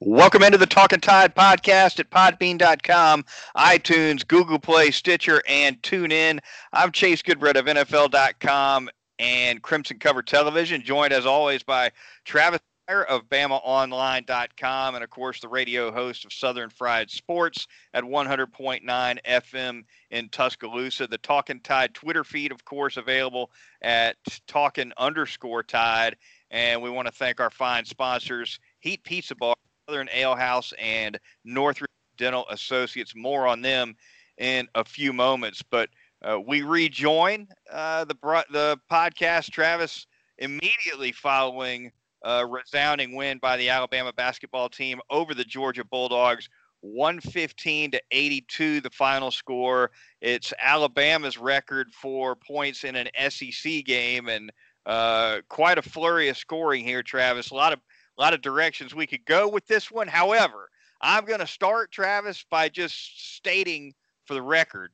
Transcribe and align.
Welcome 0.00 0.44
into 0.44 0.58
the 0.58 0.66
Talking 0.66 1.00
Tide 1.00 1.34
podcast 1.34 1.98
at 1.98 2.08
podbean.com, 2.08 3.24
iTunes, 3.56 4.24
Google 4.24 4.60
Play, 4.60 4.92
Stitcher, 4.92 5.42
and 5.48 5.82
TuneIn. 5.82 6.38
I'm 6.72 6.92
Chase 6.92 7.20
Goodbread 7.20 7.56
of 7.56 7.66
NFL.com 7.66 8.90
and 9.18 9.60
Crimson 9.60 9.98
Cover 9.98 10.22
Television, 10.22 10.82
joined 10.84 11.12
as 11.12 11.26
always 11.26 11.64
by 11.64 11.90
Travis 12.24 12.60
of 13.08 13.28
BamaOnline.com, 13.28 14.94
and 14.94 15.02
of 15.02 15.10
course 15.10 15.40
the 15.40 15.48
radio 15.48 15.90
host 15.90 16.24
of 16.24 16.32
Southern 16.32 16.70
Fried 16.70 17.10
Sports 17.10 17.66
at 17.92 18.04
100.9 18.04 19.18
FM 19.26 19.82
in 20.12 20.28
Tuscaloosa. 20.28 21.08
The 21.08 21.18
Talking 21.18 21.58
Tide 21.58 21.92
Twitter 21.92 22.22
feed, 22.22 22.52
of 22.52 22.64
course, 22.64 22.98
available 22.98 23.50
at 23.82 24.16
Talking 24.46 24.92
underscore 24.96 25.64
Tide. 25.64 26.16
And 26.52 26.80
we 26.80 26.88
want 26.88 27.06
to 27.06 27.12
thank 27.12 27.40
our 27.40 27.50
fine 27.50 27.84
sponsors, 27.84 28.60
Heat 28.78 29.02
Pizza 29.02 29.34
Bar 29.34 29.56
Southern 29.88 30.08
Ale 30.12 30.36
House 30.36 30.72
and 30.78 31.18
Northridge 31.44 31.90
Dental 32.16 32.46
Associates. 32.50 33.14
More 33.16 33.46
on 33.46 33.62
them 33.62 33.96
in 34.36 34.68
a 34.74 34.84
few 34.84 35.12
moments. 35.12 35.62
But 35.62 35.88
uh, 36.22 36.38
we 36.46 36.62
rejoin 36.62 37.48
uh, 37.72 38.04
the 38.04 38.16
the 38.50 38.78
podcast, 38.90 39.50
Travis, 39.50 40.06
immediately 40.38 41.12
following 41.12 41.90
a 42.22 42.44
resounding 42.44 43.14
win 43.14 43.38
by 43.38 43.56
the 43.56 43.68
Alabama 43.68 44.12
basketball 44.12 44.68
team 44.68 45.00
over 45.10 45.34
the 45.34 45.44
Georgia 45.44 45.84
Bulldogs. 45.84 46.48
115 46.80 47.90
to 47.90 48.00
82, 48.12 48.80
the 48.80 48.90
final 48.90 49.32
score. 49.32 49.90
It's 50.20 50.52
Alabama's 50.60 51.36
record 51.36 51.88
for 51.92 52.36
points 52.36 52.84
in 52.84 52.94
an 52.94 53.08
SEC 53.30 53.84
game, 53.84 54.28
and 54.28 54.52
uh, 54.86 55.38
quite 55.48 55.78
a 55.78 55.82
flurry 55.82 56.28
of 56.28 56.36
scoring 56.36 56.84
here, 56.84 57.02
Travis. 57.02 57.50
A 57.50 57.54
lot 57.54 57.72
of 57.72 57.80
a 58.18 58.22
lot 58.22 58.34
of 58.34 58.40
directions 58.40 58.94
we 58.94 59.06
could 59.06 59.24
go 59.24 59.48
with 59.48 59.66
this 59.66 59.90
one. 59.90 60.08
However, 60.08 60.68
I'm 61.00 61.24
going 61.24 61.40
to 61.40 61.46
start, 61.46 61.92
Travis, 61.92 62.44
by 62.50 62.68
just 62.68 63.36
stating 63.36 63.94
for 64.24 64.34
the 64.34 64.42
record 64.42 64.90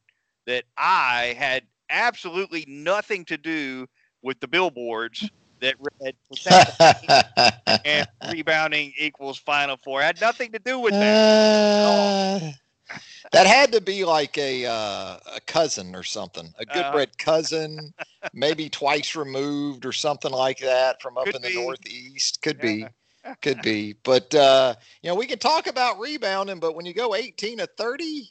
that 0.47 0.65
I 0.77 1.35
had 1.39 1.65
absolutely 1.89 2.65
nothing 2.69 3.25
to 3.27 3.39
do 3.39 3.87
with 4.23 4.39
the 4.41 4.49
billboards 4.49 5.29
that 5.61 5.77
read 6.01 6.15
and 7.85 8.07
rebounding 8.31 8.93
equals 8.99 9.39
Final 9.39 9.79
Four. 9.83 10.03
I 10.03 10.05
had 10.05 10.21
nothing 10.21 10.53
to 10.53 10.59
do 10.59 10.79
with 10.79 10.93
that. 10.93 12.43
Uh, 12.43 12.53
that 13.33 13.47
had 13.47 13.73
to 13.73 13.81
be 13.81 14.05
like 14.05 14.37
a 14.37 14.67
uh, 14.67 15.17
a 15.35 15.41
cousin 15.47 15.95
or 15.95 16.03
something, 16.03 16.53
a 16.59 16.67
good 16.67 16.85
uh, 16.85 16.93
bred 16.93 17.17
cousin, 17.17 17.95
maybe 18.35 18.69
twice 18.69 19.17
removed 19.17 19.87
or 19.87 19.93
something 19.93 20.33
like 20.33 20.59
that 20.59 21.01
from 21.01 21.17
up 21.17 21.29
in 21.29 21.41
the 21.41 21.49
be. 21.49 21.55
Northeast. 21.55 22.43
Could 22.43 22.59
yeah. 22.59 22.63
be 22.63 22.87
could 23.43 23.63
be. 23.63 23.95
But 24.03 24.35
uh, 24.35 24.75
you 25.03 25.09
know, 25.09 25.15
we 25.15 25.27
can 25.27 25.39
talk 25.39 25.67
about 25.67 25.99
rebounding, 25.99 26.61
but 26.61 26.75
when 26.75 26.87
you 26.87 26.95
go 26.95 27.15
18 27.15 27.59
to 27.59 27.67
30 27.79 28.31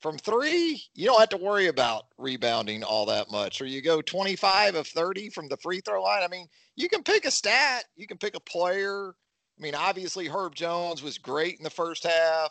from 0.00 0.18
three, 0.18 0.82
you 0.94 1.06
don't 1.06 1.20
have 1.20 1.28
to 1.30 1.36
worry 1.36 1.68
about 1.68 2.06
rebounding 2.18 2.82
all 2.82 3.06
that 3.06 3.30
much. 3.30 3.60
Or 3.60 3.66
you 3.66 3.80
go 3.80 4.02
25 4.02 4.74
of 4.74 4.86
30 4.88 5.30
from 5.30 5.48
the 5.48 5.56
free 5.58 5.80
throw 5.80 6.02
line. 6.02 6.22
I 6.22 6.28
mean, 6.28 6.48
you 6.76 6.88
can 6.88 7.02
pick 7.02 7.24
a 7.24 7.30
stat, 7.30 7.84
you 7.96 8.06
can 8.06 8.18
pick 8.18 8.34
a 8.34 8.40
player. 8.40 9.10
I 9.58 9.62
mean, 9.62 9.74
obviously 9.74 10.26
Herb 10.26 10.54
Jones 10.54 11.02
was 11.02 11.18
great 11.18 11.58
in 11.58 11.64
the 11.64 11.70
first 11.70 12.04
half. 12.04 12.50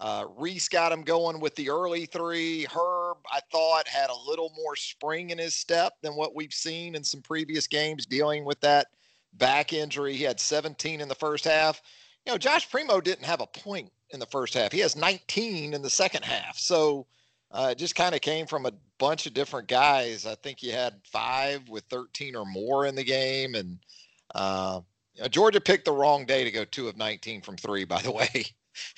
Uh, 0.00 0.26
Reese 0.36 0.68
got 0.68 0.92
him 0.92 1.02
going 1.02 1.40
with 1.40 1.54
the 1.56 1.70
early 1.70 2.06
three. 2.06 2.64
Herb, 2.64 3.18
I 3.32 3.40
thought, 3.50 3.88
had 3.88 4.10
a 4.10 4.28
little 4.28 4.52
more 4.56 4.76
spring 4.76 5.30
in 5.30 5.38
his 5.38 5.56
step 5.56 5.94
than 6.02 6.14
what 6.14 6.36
we've 6.36 6.52
seen 6.52 6.94
in 6.94 7.02
some 7.02 7.20
previous 7.20 7.66
games 7.66 8.06
dealing 8.06 8.44
with 8.44 8.60
that 8.60 8.86
back 9.34 9.72
injury. 9.72 10.14
He 10.14 10.24
had 10.24 10.40
17 10.40 11.00
in 11.00 11.08
the 11.08 11.14
first 11.14 11.44
half. 11.44 11.82
You 12.26 12.32
know, 12.32 12.38
Josh 12.38 12.70
Primo 12.70 13.00
didn't 13.00 13.24
have 13.24 13.40
a 13.40 13.46
point 13.46 13.90
in 14.10 14.20
the 14.20 14.26
first 14.26 14.54
half. 14.54 14.72
He 14.72 14.80
has 14.80 14.96
19 14.96 15.74
in 15.74 15.82
the 15.82 15.90
second 15.90 16.24
half. 16.24 16.58
So 16.58 17.06
uh, 17.50 17.68
it 17.72 17.78
just 17.78 17.94
kind 17.94 18.14
of 18.14 18.20
came 18.20 18.46
from 18.46 18.66
a 18.66 18.72
bunch 18.98 19.26
of 19.26 19.34
different 19.34 19.68
guys. 19.68 20.26
I 20.26 20.34
think 20.36 20.62
you 20.62 20.72
had 20.72 20.94
five 21.04 21.68
with 21.68 21.84
13 21.84 22.36
or 22.36 22.44
more 22.44 22.86
in 22.86 22.94
the 22.94 23.04
game. 23.04 23.54
And 23.54 23.78
uh, 24.34 24.80
you 25.14 25.22
know, 25.22 25.28
Georgia 25.28 25.60
picked 25.60 25.84
the 25.84 25.92
wrong 25.92 26.26
day 26.26 26.44
to 26.44 26.50
go 26.50 26.64
two 26.64 26.88
of 26.88 26.96
19 26.96 27.42
from 27.42 27.56
three, 27.56 27.84
by 27.84 28.00
the 28.02 28.12
way. 28.12 28.46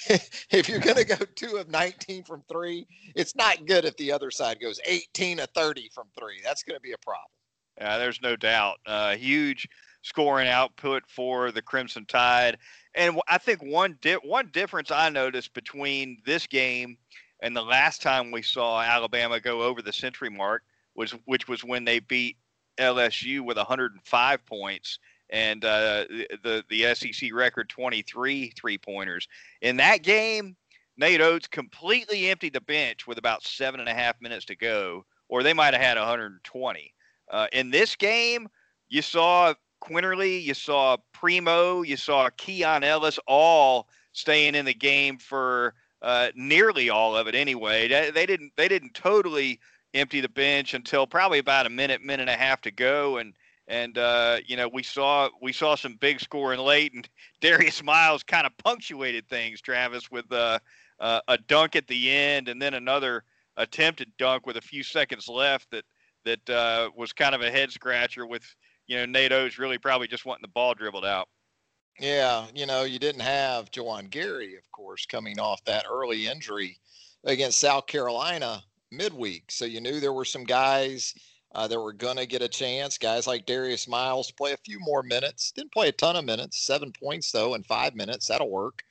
if 0.08 0.68
you're 0.68 0.80
going 0.80 0.96
to 0.96 1.04
go 1.04 1.16
two 1.34 1.56
of 1.56 1.70
19 1.70 2.24
from 2.24 2.42
three, 2.50 2.86
it's 3.14 3.34
not 3.34 3.66
good 3.66 3.84
if 3.84 3.96
the 3.96 4.12
other 4.12 4.30
side 4.30 4.60
goes 4.60 4.80
18 4.84 5.38
to 5.38 5.46
30 5.46 5.90
from 5.94 6.08
three. 6.18 6.40
That's 6.44 6.62
going 6.62 6.76
to 6.76 6.82
be 6.82 6.92
a 6.92 6.98
problem. 6.98 7.30
Yeah, 7.78 7.96
there's 7.96 8.20
no 8.20 8.36
doubt. 8.36 8.78
Uh, 8.84 9.16
huge 9.16 9.66
scoring 10.02 10.48
output 10.48 11.04
for 11.06 11.50
the 11.52 11.62
Crimson 11.62 12.06
Tide. 12.06 12.58
And 12.94 13.20
I 13.28 13.38
think 13.38 13.62
one 13.62 13.98
di- 14.00 14.14
one 14.14 14.50
difference 14.52 14.90
I 14.90 15.08
noticed 15.08 15.54
between 15.54 16.18
this 16.24 16.46
game 16.46 16.96
and 17.42 17.56
the 17.56 17.62
last 17.62 18.02
time 18.02 18.30
we 18.30 18.42
saw 18.42 18.80
Alabama 18.80 19.40
go 19.40 19.62
over 19.62 19.82
the 19.82 19.92
century 19.92 20.30
mark 20.30 20.62
was 20.94 21.12
which 21.24 21.48
was 21.48 21.64
when 21.64 21.84
they 21.84 22.00
beat 22.00 22.36
LSU 22.78 23.40
with 23.40 23.56
105 23.56 24.46
points 24.46 24.98
and 25.30 25.64
uh, 25.64 26.04
the 26.42 26.64
the 26.68 26.94
SEC 26.94 27.32
record 27.32 27.68
23 27.68 28.52
three 28.56 28.78
pointers. 28.78 29.28
In 29.62 29.76
that 29.76 30.02
game, 30.02 30.56
Nate 30.96 31.20
Oats 31.20 31.46
completely 31.46 32.28
emptied 32.28 32.52
the 32.52 32.60
bench 32.60 33.06
with 33.06 33.18
about 33.18 33.44
seven 33.44 33.80
and 33.80 33.88
a 33.88 33.94
half 33.94 34.20
minutes 34.20 34.44
to 34.46 34.56
go, 34.56 35.04
or 35.28 35.42
they 35.42 35.54
might 35.54 35.72
have 35.72 35.82
had 35.82 35.96
120. 35.96 36.94
Uh, 37.30 37.46
in 37.52 37.70
this 37.70 37.94
game, 37.94 38.48
you 38.88 39.02
saw 39.02 39.54
Quinerly, 39.82 40.42
you 40.42 40.54
saw 40.54 40.96
Primo, 41.12 41.82
you 41.82 41.96
saw 41.96 42.28
Keon 42.36 42.84
Ellis, 42.84 43.18
all 43.26 43.88
staying 44.12 44.54
in 44.54 44.64
the 44.64 44.74
game 44.74 45.18
for 45.18 45.74
uh, 46.02 46.28
nearly 46.34 46.90
all 46.90 47.16
of 47.16 47.26
it 47.26 47.34
anyway. 47.34 47.88
They, 47.88 48.10
they, 48.10 48.26
didn't 48.26 48.52
they 48.56 48.68
didn't 48.68 48.94
totally 48.94 49.60
empty 49.94 50.20
the 50.20 50.28
bench 50.28 50.74
until 50.74 51.06
probably 51.06 51.38
about 51.38 51.66
a 51.66 51.70
minute, 51.70 52.02
minute 52.02 52.22
and 52.22 52.30
a 52.30 52.36
half 52.36 52.60
to 52.62 52.70
go, 52.70 53.18
and 53.18 53.34
and 53.68 53.98
uh, 53.98 54.38
you 54.46 54.56
know 54.56 54.68
we 54.68 54.82
saw 54.82 55.28
we 55.40 55.52
saw 55.52 55.74
some 55.74 55.94
big 55.94 56.20
scoring 56.20 56.60
late, 56.60 56.92
and 56.94 57.08
Darius 57.40 57.82
Miles 57.82 58.22
kind 58.22 58.46
of 58.46 58.56
punctuated 58.58 59.28
things, 59.28 59.60
Travis, 59.60 60.10
with 60.10 60.30
uh, 60.32 60.58
uh, 60.98 61.20
a 61.28 61.38
dunk 61.38 61.76
at 61.76 61.86
the 61.86 62.10
end, 62.10 62.48
and 62.48 62.60
then 62.60 62.74
another 62.74 63.24
attempted 63.56 64.10
dunk 64.18 64.46
with 64.46 64.56
a 64.56 64.62
few 64.62 64.82
seconds 64.82 65.28
left 65.28 65.70
that 65.70 65.84
that 66.24 66.50
uh, 66.50 66.90
was 66.96 67.12
kind 67.12 67.34
of 67.34 67.40
a 67.40 67.50
head 67.50 67.70
scratcher 67.70 68.26
with 68.26 68.44
you 68.90 68.96
know, 68.96 69.06
Nate 69.06 69.30
Oats 69.30 69.56
really 69.56 69.78
probably 69.78 70.08
just 70.08 70.26
wanting 70.26 70.42
the 70.42 70.48
ball 70.48 70.74
dribbled 70.74 71.04
out. 71.04 71.28
Yeah, 72.00 72.46
you 72.56 72.66
know, 72.66 72.82
you 72.82 72.98
didn't 72.98 73.20
have 73.20 73.70
Juwan 73.70 74.10
Gary, 74.10 74.56
of 74.56 74.68
course, 74.72 75.06
coming 75.06 75.38
off 75.38 75.64
that 75.64 75.84
early 75.88 76.26
injury 76.26 76.76
against 77.22 77.60
South 77.60 77.86
Carolina 77.86 78.64
midweek. 78.90 79.52
So 79.52 79.64
you 79.64 79.80
knew 79.80 80.00
there 80.00 80.12
were 80.12 80.24
some 80.24 80.42
guys 80.42 81.14
uh, 81.54 81.68
that 81.68 81.80
were 81.80 81.92
going 81.92 82.16
to 82.16 82.26
get 82.26 82.42
a 82.42 82.48
chance. 82.48 82.98
Guys 82.98 83.28
like 83.28 83.46
Darius 83.46 83.86
Miles 83.86 84.26
to 84.26 84.34
play 84.34 84.54
a 84.54 84.64
few 84.64 84.80
more 84.80 85.04
minutes. 85.04 85.52
Didn't 85.52 85.72
play 85.72 85.88
a 85.88 85.92
ton 85.92 86.16
of 86.16 86.24
minutes, 86.24 86.60
seven 86.66 86.92
points 86.92 87.30
though 87.30 87.54
in 87.54 87.62
five 87.62 87.94
minutes. 87.94 88.26
That'll 88.26 88.50
work 88.50 88.82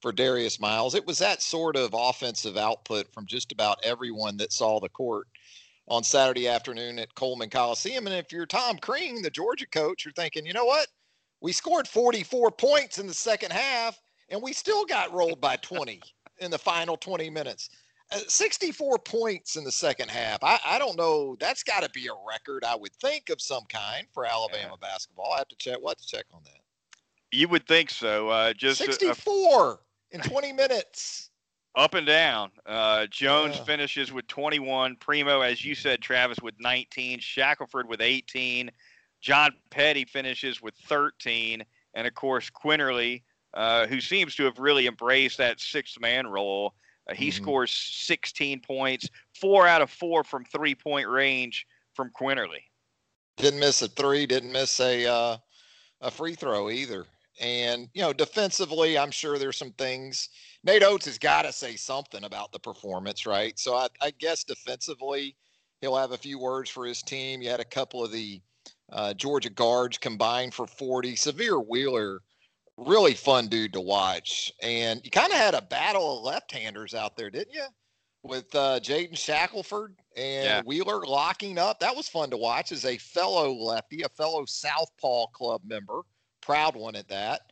for 0.00 0.12
Darius 0.12 0.60
Miles. 0.60 0.94
It 0.94 1.06
was 1.06 1.18
that 1.18 1.42
sort 1.42 1.74
of 1.74 1.94
offensive 1.94 2.56
output 2.56 3.12
from 3.12 3.26
just 3.26 3.50
about 3.50 3.78
everyone 3.82 4.36
that 4.36 4.52
saw 4.52 4.78
the 4.78 4.88
court 4.88 5.26
on 5.90 6.04
Saturday 6.04 6.48
afternoon 6.48 6.98
at 6.98 7.14
Coleman 7.14 7.50
Coliseum. 7.50 8.06
And 8.06 8.16
if 8.16 8.32
you're 8.32 8.46
Tom 8.46 8.78
Crean, 8.78 9.22
the 9.22 9.30
Georgia 9.30 9.66
coach, 9.66 10.04
you're 10.04 10.12
thinking, 10.12 10.46
you 10.46 10.52
know 10.52 10.64
what? 10.64 10.88
We 11.40 11.52
scored 11.52 11.88
44 11.88 12.50
points 12.50 12.98
in 12.98 13.06
the 13.06 13.14
second 13.14 13.52
half, 13.52 13.98
and 14.28 14.42
we 14.42 14.52
still 14.52 14.84
got 14.84 15.12
rolled 15.12 15.40
by 15.40 15.56
20 15.56 16.00
in 16.40 16.50
the 16.50 16.58
final 16.58 16.96
20 16.96 17.30
minutes. 17.30 17.70
Uh, 18.10 18.20
64 18.26 18.98
points 18.98 19.56
in 19.56 19.64
the 19.64 19.72
second 19.72 20.10
half. 20.10 20.42
I, 20.42 20.58
I 20.64 20.78
don't 20.78 20.96
know. 20.96 21.36
That's 21.38 21.62
got 21.62 21.82
to 21.82 21.90
be 21.90 22.06
a 22.06 22.26
record, 22.28 22.64
I 22.64 22.74
would 22.74 22.92
think, 22.94 23.28
of 23.30 23.40
some 23.40 23.64
kind 23.68 24.06
for 24.12 24.24
Alabama 24.24 24.76
yeah. 24.80 24.88
basketball. 24.88 25.32
I 25.34 25.38
have 25.38 25.48
to 25.48 25.56
check. 25.56 25.76
What 25.80 25.98
to 25.98 26.06
check 26.06 26.24
on 26.32 26.40
that? 26.44 26.60
You 27.30 27.48
would 27.48 27.66
think 27.66 27.90
so. 27.90 28.30
Uh, 28.30 28.54
just 28.54 28.78
64 28.78 29.66
a, 29.66 29.70
a, 29.70 29.78
in 30.12 30.20
20 30.22 30.52
minutes 30.54 31.27
up 31.78 31.94
and 31.94 32.06
down. 32.06 32.50
Uh, 32.66 33.06
Jones 33.06 33.56
yeah. 33.56 33.62
finishes 33.62 34.12
with 34.12 34.26
21. 34.26 34.96
Primo, 34.96 35.40
as 35.40 35.64
you 35.64 35.74
said, 35.76 36.02
Travis 36.02 36.38
with 36.42 36.54
19. 36.58 37.20
Shackelford 37.20 37.88
with 37.88 38.00
18. 38.00 38.70
John 39.20 39.52
Petty 39.70 40.04
finishes 40.04 40.60
with 40.60 40.74
13. 40.88 41.64
And 41.94 42.06
of 42.06 42.14
course, 42.14 42.50
Quinerly, 42.50 43.22
uh, 43.54 43.86
who 43.86 44.00
seems 44.00 44.34
to 44.34 44.44
have 44.44 44.58
really 44.58 44.88
embraced 44.88 45.38
that 45.38 45.60
sixth 45.60 46.00
man 46.00 46.26
role. 46.26 46.74
Uh, 47.08 47.14
he 47.14 47.28
mm-hmm. 47.28 47.42
scores 47.42 47.72
16 47.72 48.60
points, 48.60 49.08
four 49.40 49.66
out 49.66 49.80
of 49.80 49.88
four 49.88 50.24
from 50.24 50.44
three 50.44 50.74
point 50.74 51.08
range 51.08 51.64
from 51.94 52.10
Quinerly. 52.10 52.64
Didn't 53.36 53.60
miss 53.60 53.82
a 53.82 53.88
three, 53.88 54.26
didn't 54.26 54.50
miss 54.50 54.80
a 54.80 55.06
uh, 55.06 55.36
a 56.00 56.10
free 56.10 56.34
throw 56.34 56.70
either. 56.70 57.06
And 57.40 57.88
you 57.94 58.02
know, 58.02 58.12
defensively, 58.12 58.98
I'm 58.98 59.12
sure 59.12 59.38
there's 59.38 59.56
some 59.56 59.72
things 59.72 60.28
Nate 60.64 60.82
Oats 60.82 61.06
has 61.06 61.18
got 61.18 61.42
to 61.42 61.52
say 61.52 61.76
something 61.76 62.24
about 62.24 62.52
the 62.52 62.58
performance, 62.58 63.26
right? 63.26 63.58
So 63.58 63.74
I, 63.74 63.88
I, 64.02 64.10
guess 64.10 64.44
defensively, 64.44 65.36
he'll 65.80 65.96
have 65.96 66.12
a 66.12 66.18
few 66.18 66.38
words 66.38 66.68
for 66.68 66.84
his 66.84 67.02
team. 67.02 67.40
You 67.40 67.48
had 67.48 67.60
a 67.60 67.64
couple 67.64 68.04
of 68.04 68.10
the 68.10 68.40
uh, 68.92 69.14
Georgia 69.14 69.50
guards 69.50 69.98
combined 69.98 70.54
for 70.54 70.66
40. 70.66 71.14
Sahvir 71.14 71.64
Wheeler 71.66 72.20
really 72.78 73.14
fun 73.14 73.48
dude 73.48 73.72
to 73.72 73.80
watch. 73.80 74.52
And 74.62 75.00
you 75.04 75.10
kind 75.10 75.32
of 75.32 75.38
had 75.38 75.54
a 75.54 75.62
battle 75.62 76.18
of 76.18 76.24
left-handers 76.24 76.94
out 76.94 77.16
there, 77.16 77.30
didn't 77.30 77.54
you? 77.54 77.66
With 78.22 78.54
uh, 78.54 78.80
Jaden 78.80 79.16
Shackelford 79.16 79.96
and 80.16 80.44
yeah. 80.44 80.62
Wheeler 80.64 81.04
locking 81.04 81.58
up. 81.58 81.80
That 81.80 81.94
was 81.94 82.08
fun 82.08 82.30
to 82.30 82.36
watch 82.36 82.72
as 82.72 82.84
a 82.84 82.98
fellow 82.98 83.52
lefty, 83.52 84.02
a 84.02 84.08
fellow 84.08 84.44
Southpaw 84.44 85.26
Club 85.28 85.62
member, 85.64 86.02
proud 86.40 86.76
one 86.76 86.96
at 86.96 87.08
that. 87.08 87.42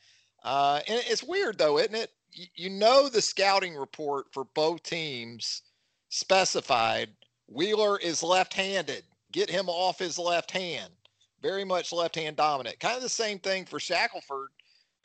Uh, 0.42 0.80
and 0.86 1.02
it's 1.06 1.22
weird 1.22 1.58
though, 1.58 1.78
isn't 1.78 1.94
it? 1.94 2.10
You, 2.54 2.70
know 2.70 3.08
the 3.08 3.22
scouting 3.22 3.74
report 3.76 4.26
for 4.32 4.44
both 4.44 4.82
teams 4.82 5.62
specified 6.10 7.08
Wheeler 7.48 7.98
is 7.98 8.22
left-handed. 8.22 9.04
Get 9.32 9.48
him 9.48 9.68
off 9.68 9.98
his 9.98 10.18
left 10.18 10.50
hand. 10.50 10.92
Very 11.40 11.64
much 11.64 11.92
left-hand 11.92 12.36
dominant. 12.36 12.78
Kind 12.80 12.96
of 12.96 13.02
the 13.02 13.08
same 13.08 13.38
thing 13.38 13.64
for 13.64 13.80
Shackelford 13.80 14.50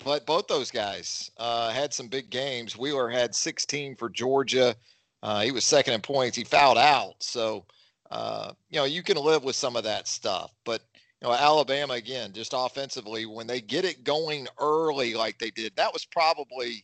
but 0.04 0.25
both 0.25 0.48
those 0.48 0.72
guys 0.72 1.31
uh, 1.38 1.69
had 1.69 1.94
some 1.94 2.07
big 2.07 2.30
games. 2.30 2.78
Wheeler 2.78 3.10
had 3.10 3.36
16 3.36 3.95
for 3.95 4.10
Georgia. 4.10 4.75
Uh, 5.24 5.42
he 5.42 5.51
was 5.51 5.63
second 5.66 5.94
in 5.94 6.01
points. 6.01 6.38
He 6.38 6.44
fouled 6.44 6.77
out. 6.77 7.16
So, 7.19 7.66
uh, 8.10 8.54
you 8.69 8.77
know, 8.77 8.86
you 8.86 9.04
can 9.04 9.18
live 9.18 9.44
with 9.44 9.56
some 9.56 9.75
of 9.75 9.84
that 9.84 10.07
stuff. 10.07 10.51
But, 10.66 10.81
you 11.22 11.27
know, 11.27 11.34
Alabama, 11.34 11.94
again, 11.94 12.34
just 12.34 12.54
offensively, 12.56 13.25
when 13.25 13.48
they 13.48 13.62
get 13.62 13.86
it 13.86 14.04
going 14.04 14.48
early 14.60 15.13
like 15.13 15.38
they 15.38 15.51
did, 15.51 15.75
that 15.75 15.94
was 15.94 16.06
probably, 16.06 16.84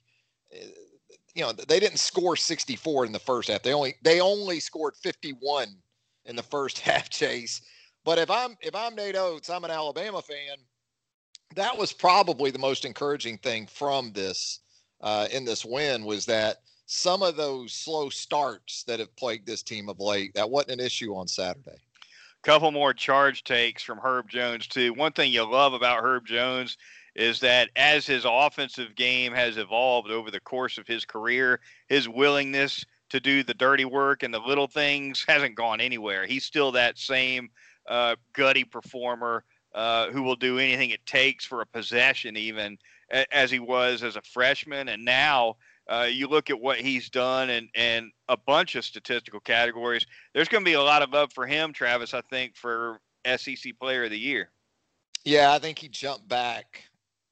you 0.51 1.41
know, 1.41 1.51
they 1.51 1.79
didn't 1.79 1.99
score 1.99 2.35
64 2.35 3.05
in 3.05 3.11
the 3.11 3.19
first 3.19 3.49
half. 3.49 3.63
They 3.63 3.73
only 3.73 3.95
they 4.03 4.21
only 4.21 4.59
scored 4.59 4.95
51 4.97 5.67
in 6.25 6.35
the 6.35 6.43
first 6.43 6.79
half, 6.87 7.09
Chase. 7.09 7.61
But 8.03 8.17
if 8.17 8.31
I'm 8.31 8.57
if 8.61 8.75
I'm 8.75 8.95
Nate 8.95 9.15
Oats, 9.15 9.49
I'm 9.49 9.63
an 9.63 9.71
Alabama 9.71 10.21
fan 10.21 10.57
that 11.55 11.77
was 11.77 11.93
probably 11.93 12.51
the 12.51 12.59
most 12.59 12.85
encouraging 12.85 13.37
thing 13.37 13.67
from 13.67 14.11
this 14.11 14.59
uh, 15.01 15.27
in 15.31 15.45
this 15.45 15.63
win 15.63 16.05
was 16.05 16.25
that 16.25 16.57
some 16.85 17.21
of 17.21 17.35
those 17.35 17.73
slow 17.73 18.09
starts 18.09 18.83
that 18.83 18.99
have 18.99 19.15
plagued 19.15 19.45
this 19.45 19.63
team 19.63 19.89
of 19.89 19.99
late 19.99 20.33
that 20.33 20.49
wasn't 20.49 20.79
an 20.79 20.85
issue 20.85 21.15
on 21.15 21.27
Saturday. 21.27 21.77
Couple 22.43 22.71
more 22.71 22.93
charge 22.93 23.43
takes 23.43 23.83
from 23.83 23.99
Herb 23.99 24.29
Jones 24.29 24.67
too. 24.67 24.93
One 24.93 25.11
thing 25.11 25.31
you 25.31 25.43
love 25.43 25.73
about 25.73 26.03
Herb 26.03 26.25
Jones 26.25 26.77
is 27.17 27.39
that 27.39 27.69
as 27.75 28.05
his 28.05 28.25
offensive 28.29 28.95
game 28.95 29.33
has 29.33 29.57
evolved 29.57 30.11
over 30.11 30.29
the 30.29 30.39
course 30.39 30.77
of 30.77 30.85
his 30.87 31.03
career, 31.03 31.59
his 31.89 32.07
willingness 32.07 32.85
to 33.09 33.19
do 33.19 33.41
the 33.41 33.55
dirty 33.55 33.85
work 33.85 34.21
and 34.21 34.33
the 34.33 34.39
little 34.39 34.67
things 34.67 35.25
hasn't 35.27 35.55
gone 35.55 35.81
anywhere. 35.81 36.27
He's 36.27 36.45
still 36.45 36.71
that 36.73 36.97
same 36.97 37.49
uh, 37.89 38.15
gutty 38.33 38.63
performer 38.63 39.43
uh, 39.73 40.11
who 40.11 40.21
will 40.21 40.35
do 40.35 40.59
anything 40.59 40.91
it 40.91 41.05
takes 41.05 41.43
for 41.43 41.61
a 41.61 41.65
possession, 41.65 42.37
even 42.37 42.77
as 43.31 43.49
he 43.49 43.59
was 43.59 44.03
as 44.03 44.15
a 44.15 44.21
freshman. 44.21 44.89
And 44.89 45.03
now 45.03 45.55
uh, 45.89 46.07
you 46.09 46.27
look 46.27 46.51
at 46.51 46.59
what 46.59 46.77
he's 46.77 47.09
done 47.09 47.49
and, 47.49 47.69
and 47.73 48.11
a 48.29 48.37
bunch 48.37 48.75
of 48.75 48.85
statistical 48.85 49.39
categories. 49.39 50.05
There's 50.33 50.49
going 50.49 50.63
to 50.63 50.69
be 50.69 50.73
a 50.73 50.81
lot 50.81 51.01
of 51.01 51.11
love 51.11 51.33
for 51.33 51.47
him, 51.47 51.73
Travis, 51.73 52.13
I 52.13 52.21
think, 52.21 52.55
for 52.55 52.99
SEC 53.25 53.79
Player 53.79 54.03
of 54.03 54.11
the 54.11 54.19
Year. 54.19 54.51
Yeah, 55.23 55.53
I 55.53 55.59
think 55.59 55.79
he 55.79 55.87
jumped 55.87 56.27
back 56.27 56.83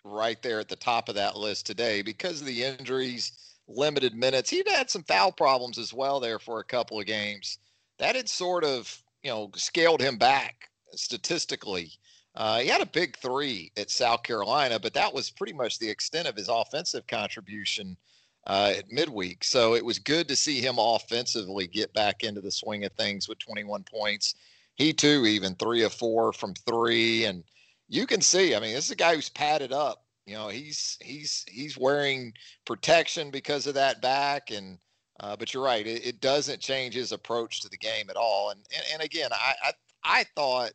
right 0.06 0.42
there 0.42 0.60
at 0.60 0.70
the 0.70 0.76
top 0.76 1.10
of 1.10 1.16
that 1.16 1.36
list 1.36 1.66
today 1.66 2.02
because 2.02 2.40
of 2.40 2.48
the 2.48 2.64
injuries, 2.64 3.34
limited 3.68 4.14
minutes. 4.14 4.50
He'd 4.50 4.68
had 4.70 4.90
some 4.90 5.04
foul 5.04 5.32
problems 5.32 5.78
as 5.78 5.94
well 5.94 6.20
there 6.20 6.40
for 6.40 6.60
a 6.60 6.64
couple 6.64 7.00
of 7.00 7.06
games. 7.06 7.58
That 7.98 8.16
had 8.16 8.30
sort 8.30 8.64
of, 8.64 9.02
you 9.24 9.32
know, 9.32 9.52
scaled 9.56 10.02
him 10.02 10.18
back 10.18 10.70
statistically. 10.94 11.92
Uh, 12.36 12.60
he 12.60 12.68
had 12.68 12.82
a 12.82 12.86
big 12.86 13.16
three 13.18 13.72
at 13.78 13.90
South 13.90 14.24
Carolina, 14.24 14.80
but 14.80 14.94
that 14.94 15.14
was 15.14 15.32
pretty 15.32 15.54
much 15.54 15.80
the 15.80 15.90
extent 15.90 16.28
of 16.28 16.36
his 16.36 16.50
offensive 16.50 17.08
contribution 17.08 17.98
uh, 18.46 18.74
at 18.78 18.92
midweek. 18.92 19.44
So 19.44 19.74
it 19.74 19.84
was 19.84 19.98
good 20.00 20.28
to 20.28 20.36
see 20.36 20.62
him 20.62 20.76
offensively 20.78 21.68
get 21.68 21.94
back 21.94 22.24
into 22.24 22.42
the 22.42 22.52
swing 22.52 22.84
of 22.86 22.92
things 22.92 23.28
with 23.28 23.40
21 23.40 23.84
points. 23.84 24.36
He 24.76 24.94
too, 24.94 25.26
even 25.26 25.56
three 25.56 25.84
of 25.84 25.94
four 25.94 26.34
from 26.34 26.54
three, 26.54 27.24
and 27.24 27.44
you 27.88 28.08
can 28.08 28.22
see. 28.22 28.56
I 28.56 28.60
mean, 28.60 28.74
this 28.74 28.86
is 28.86 28.92
a 28.92 28.96
guy 28.96 29.16
who's 29.16 29.30
padded 29.30 29.72
up. 29.72 30.04
You 30.26 30.36
know, 30.36 30.48
he's 30.48 30.98
he's 31.02 31.46
he's 31.48 31.78
wearing 31.78 32.34
protection 32.66 33.30
because 33.30 33.68
of 33.68 33.76
that 33.76 34.02
back, 34.02 34.50
and 34.52 34.80
uh, 35.20 35.36
but 35.36 35.54
you're 35.54 35.64
right, 35.64 35.86
it, 35.86 36.06
it, 36.06 36.20
doesn't 36.20 36.60
change 36.60 36.96
his 36.96 37.12
approach 37.12 37.62
to 37.62 37.70
the 37.70 37.78
game 37.78 38.10
at 38.10 38.16
all. 38.16 38.50
And 38.50 38.60
and, 38.76 38.84
and 38.94 39.02
again, 39.04 39.30
I, 39.32 39.54
I 39.64 39.72
I 40.04 40.24
thought 40.36 40.72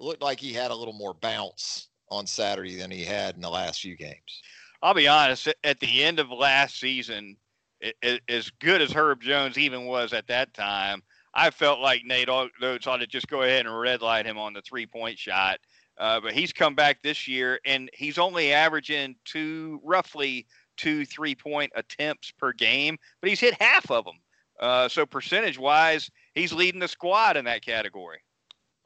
looked 0.00 0.22
like 0.22 0.40
he 0.40 0.52
had 0.52 0.70
a 0.70 0.74
little 0.74 0.94
more 0.94 1.14
bounce 1.14 1.88
on 2.10 2.26
Saturday 2.26 2.76
than 2.76 2.90
he 2.90 3.04
had 3.04 3.36
in 3.36 3.40
the 3.40 3.50
last 3.50 3.80
few 3.80 3.96
games. 3.96 4.42
I'll 4.82 4.94
be 4.94 5.08
honest. 5.08 5.48
At 5.64 5.80
the 5.80 6.04
end 6.04 6.18
of 6.18 6.30
last 6.30 6.78
season, 6.78 7.36
it, 7.80 7.96
it, 8.02 8.22
as 8.28 8.50
good 8.60 8.80
as 8.80 8.92
Herb 8.92 9.20
Jones 9.22 9.58
even 9.58 9.86
was 9.86 10.12
at 10.12 10.26
that 10.28 10.54
time, 10.54 11.02
I 11.34 11.50
felt 11.50 11.80
like 11.80 12.04
Nate 12.04 12.28
Oats 12.28 12.86
ought 12.86 12.98
to 12.98 13.06
just 13.06 13.28
go 13.28 13.42
ahead 13.42 13.66
and 13.66 13.78
red 13.78 14.02
light 14.02 14.26
him 14.26 14.38
on 14.38 14.52
the 14.52 14.62
three 14.62 14.86
point 14.86 15.18
shot. 15.18 15.58
Uh, 15.98 16.20
but 16.20 16.32
he's 16.32 16.52
come 16.52 16.74
back 16.74 17.02
this 17.02 17.26
year, 17.26 17.58
and 17.64 17.90
he's 17.92 18.18
only 18.18 18.52
averaging 18.52 19.16
two, 19.24 19.80
roughly 19.82 20.46
two 20.76 21.04
three 21.04 21.34
point 21.34 21.72
attempts 21.74 22.30
per 22.30 22.52
game, 22.52 22.96
but 23.20 23.28
he's 23.28 23.40
hit 23.40 23.60
half 23.60 23.90
of 23.90 24.04
them. 24.04 24.14
Uh, 24.60 24.88
so 24.88 25.04
percentage 25.04 25.58
wise, 25.58 26.10
he's 26.34 26.52
leading 26.52 26.80
the 26.80 26.88
squad 26.88 27.36
in 27.36 27.44
that 27.44 27.64
category. 27.64 28.18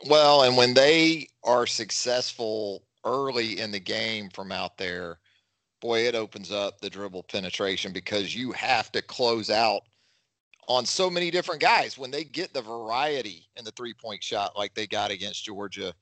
Well, 0.08 0.42
and 0.42 0.56
when 0.56 0.74
they 0.74 1.28
are 1.44 1.66
successful 1.66 2.82
early 3.04 3.60
in 3.60 3.70
the 3.70 3.80
game 3.80 4.30
from 4.30 4.50
out 4.50 4.76
there, 4.76 5.18
boy, 5.80 6.06
it 6.06 6.14
opens 6.14 6.50
up 6.50 6.80
the 6.80 6.90
dribble 6.90 7.24
penetration 7.24 7.92
because 7.92 8.34
you 8.34 8.52
have 8.52 8.90
to 8.92 9.02
close 9.02 9.50
out 9.50 9.82
on 10.68 10.86
so 10.86 11.10
many 11.10 11.30
different 11.30 11.60
guys. 11.60 11.98
When 11.98 12.10
they 12.10 12.24
get 12.24 12.52
the 12.52 12.62
variety 12.62 13.48
in 13.56 13.64
the 13.64 13.72
three 13.72 13.94
point 13.94 14.22
shot 14.22 14.56
like 14.56 14.74
they 14.74 14.86
got 14.86 15.10
against 15.10 15.44
Georgia, 15.44 15.94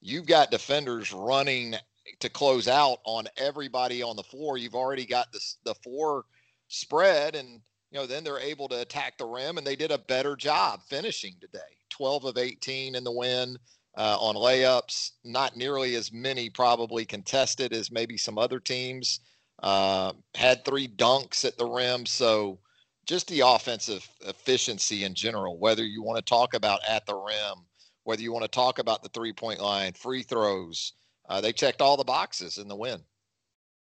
you've 0.00 0.26
got 0.26 0.50
defenders 0.50 1.12
running 1.12 1.74
to 2.20 2.28
close 2.28 2.68
out 2.68 2.98
on 3.04 3.26
everybody 3.36 4.02
on 4.02 4.16
the 4.16 4.22
floor. 4.22 4.58
You've 4.58 4.74
already 4.74 5.06
got 5.06 5.32
the, 5.32 5.40
the 5.64 5.74
four 5.82 6.24
spread 6.68 7.34
and 7.34 7.60
you 7.90 7.98
know, 7.98 8.06
then 8.06 8.24
they're 8.24 8.38
able 8.38 8.68
to 8.68 8.80
attack 8.80 9.16
the 9.16 9.24
rim, 9.24 9.58
and 9.58 9.66
they 9.66 9.76
did 9.76 9.90
a 9.90 9.98
better 9.98 10.36
job 10.36 10.82
finishing 10.88 11.34
today. 11.40 11.60
12 11.90 12.24
of 12.24 12.36
18 12.36 12.94
in 12.94 13.04
the 13.04 13.12
win 13.12 13.56
uh, 13.96 14.18
on 14.20 14.34
layups, 14.34 15.12
not 15.24 15.56
nearly 15.56 15.94
as 15.94 16.12
many 16.12 16.50
probably 16.50 17.04
contested 17.04 17.72
as 17.72 17.90
maybe 17.90 18.18
some 18.18 18.38
other 18.38 18.60
teams. 18.60 19.20
Uh, 19.62 20.12
had 20.34 20.64
three 20.64 20.88
dunks 20.88 21.44
at 21.44 21.56
the 21.56 21.64
rim. 21.64 22.04
So 22.04 22.58
just 23.06 23.28
the 23.28 23.40
offensive 23.40 24.06
efficiency 24.22 25.04
in 25.04 25.14
general, 25.14 25.56
whether 25.58 25.84
you 25.84 26.02
want 26.02 26.18
to 26.18 26.28
talk 26.28 26.54
about 26.54 26.80
at 26.86 27.06
the 27.06 27.14
rim, 27.14 27.64
whether 28.06 28.22
you 28.22 28.32
want 28.32 28.44
to 28.44 28.48
talk 28.48 28.78
about 28.78 29.02
the 29.02 29.08
three 29.08 29.32
point 29.32 29.60
line, 29.60 29.92
free 29.92 30.22
throws, 30.22 30.92
uh, 31.28 31.40
they 31.40 31.52
checked 31.52 31.82
all 31.82 31.96
the 31.96 32.04
boxes 32.04 32.56
in 32.56 32.68
the 32.68 32.76
win. 32.76 33.00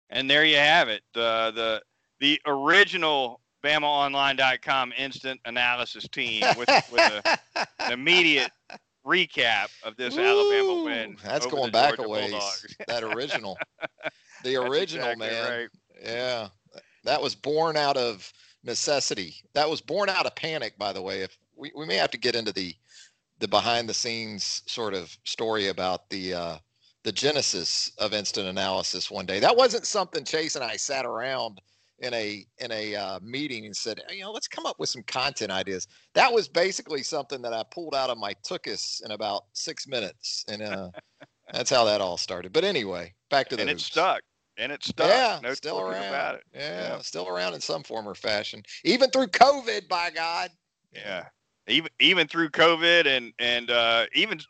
And 0.08 0.30
there 0.30 0.44
you 0.44 0.56
have 0.56 0.88
it. 0.88 1.02
Uh, 1.14 1.50
the 1.50 1.82
the 2.18 2.40
original 2.46 3.40
BamaOnline.com 3.62 4.94
instant 4.96 5.40
analysis 5.44 6.08
team 6.08 6.42
with, 6.56 6.68
with 6.90 7.00
a, 7.00 7.38
an 7.80 7.92
immediate 7.92 8.50
recap 9.04 9.68
of 9.84 9.96
this 9.96 10.16
Ooh, 10.16 10.20
Alabama 10.20 10.84
win. 10.84 11.16
That's 11.22 11.46
going 11.46 11.70
back 11.70 11.98
a 11.98 12.08
ways. 12.08 12.66
that 12.88 13.02
original, 13.02 13.58
the 14.44 14.56
original 14.56 15.10
exactly 15.10 15.26
man. 15.28 15.60
Right. 15.60 15.68
Yeah, 16.02 16.48
that 17.04 17.20
was 17.20 17.34
born 17.34 17.76
out 17.76 17.98
of 17.98 18.32
necessity. 18.64 19.34
That 19.52 19.68
was 19.68 19.82
born 19.82 20.08
out 20.08 20.24
of 20.24 20.34
panic, 20.36 20.78
by 20.78 20.94
the 20.94 21.02
way. 21.02 21.20
If 21.20 21.36
we, 21.54 21.70
we 21.76 21.84
may 21.84 21.96
have 21.96 22.10
to 22.12 22.18
get 22.18 22.34
into 22.34 22.52
the 22.52 22.74
the 23.38 23.48
behind 23.48 23.88
the 23.88 23.94
scenes 23.94 24.62
sort 24.66 24.94
of 24.94 25.16
story 25.24 25.68
about 25.68 26.08
the 26.10 26.34
uh, 26.34 26.58
the 27.04 27.12
genesis 27.12 27.92
of 27.98 28.12
instant 28.12 28.48
analysis 28.48 29.10
one 29.10 29.26
day. 29.26 29.38
That 29.38 29.56
wasn't 29.56 29.86
something 29.86 30.24
Chase 30.24 30.56
and 30.56 30.64
I 30.64 30.76
sat 30.76 31.06
around 31.06 31.60
in 32.00 32.12
a 32.14 32.44
in 32.58 32.72
a 32.72 32.94
uh, 32.94 33.20
meeting 33.22 33.66
and 33.66 33.76
said, 33.76 34.00
you 34.10 34.22
know, 34.22 34.32
let's 34.32 34.48
come 34.48 34.66
up 34.66 34.78
with 34.78 34.88
some 34.88 35.02
content 35.04 35.50
ideas. 35.50 35.86
That 36.14 36.32
was 36.32 36.48
basically 36.48 37.02
something 37.02 37.40
that 37.42 37.52
I 37.52 37.62
pulled 37.70 37.94
out 37.94 38.10
of 38.10 38.18
my 38.18 38.34
tookus 38.46 39.04
in 39.04 39.12
about 39.12 39.44
six 39.52 39.86
minutes, 39.86 40.44
and 40.48 40.62
uh, 40.62 40.90
that's 41.52 41.70
how 41.70 41.84
that 41.84 42.00
all 42.00 42.16
started. 42.16 42.52
But 42.52 42.64
anyway, 42.64 43.14
back 43.30 43.48
to 43.50 43.56
the 43.56 43.62
and 43.62 43.70
hoops. 43.70 43.84
it 43.84 43.92
stuck. 43.92 44.20
And 44.58 44.72
it's 44.72 44.88
stuck. 44.88 45.08
Yeah, 45.08 45.38
no 45.42 45.52
still 45.52 45.80
around. 45.80 46.08
About 46.08 46.36
it. 46.36 46.42
Yeah, 46.54 46.94
yeah, 46.94 46.98
still 47.00 47.28
around 47.28 47.52
in 47.52 47.60
some 47.60 47.82
form 47.82 48.08
or 48.08 48.14
fashion, 48.14 48.62
even 48.84 49.10
through 49.10 49.26
COVID. 49.28 49.86
By 49.86 50.10
God. 50.10 50.50
Yeah, 50.92 51.26
even 51.68 51.90
even 52.00 52.28
through 52.28 52.50
COVID, 52.50 53.06
and 53.06 53.32
and 53.38 53.70
uh, 53.70 54.06
even 54.14 54.40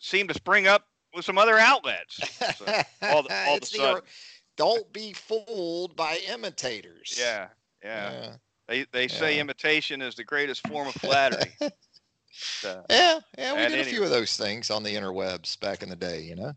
seemed 0.00 0.28
to 0.28 0.34
spring 0.34 0.66
up 0.66 0.86
with 1.14 1.24
some 1.24 1.38
other 1.38 1.58
outlets. 1.58 2.16
So 2.56 2.64
all, 3.02 3.22
the, 3.22 3.44
all 3.46 3.60
the 3.60 3.66
sudden 3.66 4.02
don't 4.56 4.92
be 4.92 5.12
fooled 5.12 5.96
by 5.96 6.18
imitators. 6.28 7.16
Yeah, 7.18 7.48
yeah. 7.82 8.12
yeah. 8.12 8.30
They 8.68 8.86
they 8.92 9.08
say 9.08 9.34
yeah. 9.36 9.40
imitation 9.42 10.00
is 10.00 10.14
the 10.14 10.24
greatest 10.24 10.66
form 10.68 10.88
of 10.88 10.94
flattery. 10.94 11.52
so, 12.32 12.84
yeah, 12.88 13.20
yeah. 13.36 13.54
We 13.54 13.74
did 13.74 13.86
a 13.86 13.90
few 13.90 14.02
of 14.02 14.10
those 14.10 14.36
things 14.36 14.70
on 14.70 14.82
the 14.82 14.94
interwebs 14.94 15.58
back 15.60 15.82
in 15.82 15.88
the 15.88 15.96
day, 15.96 16.22
you 16.22 16.36
know. 16.36 16.52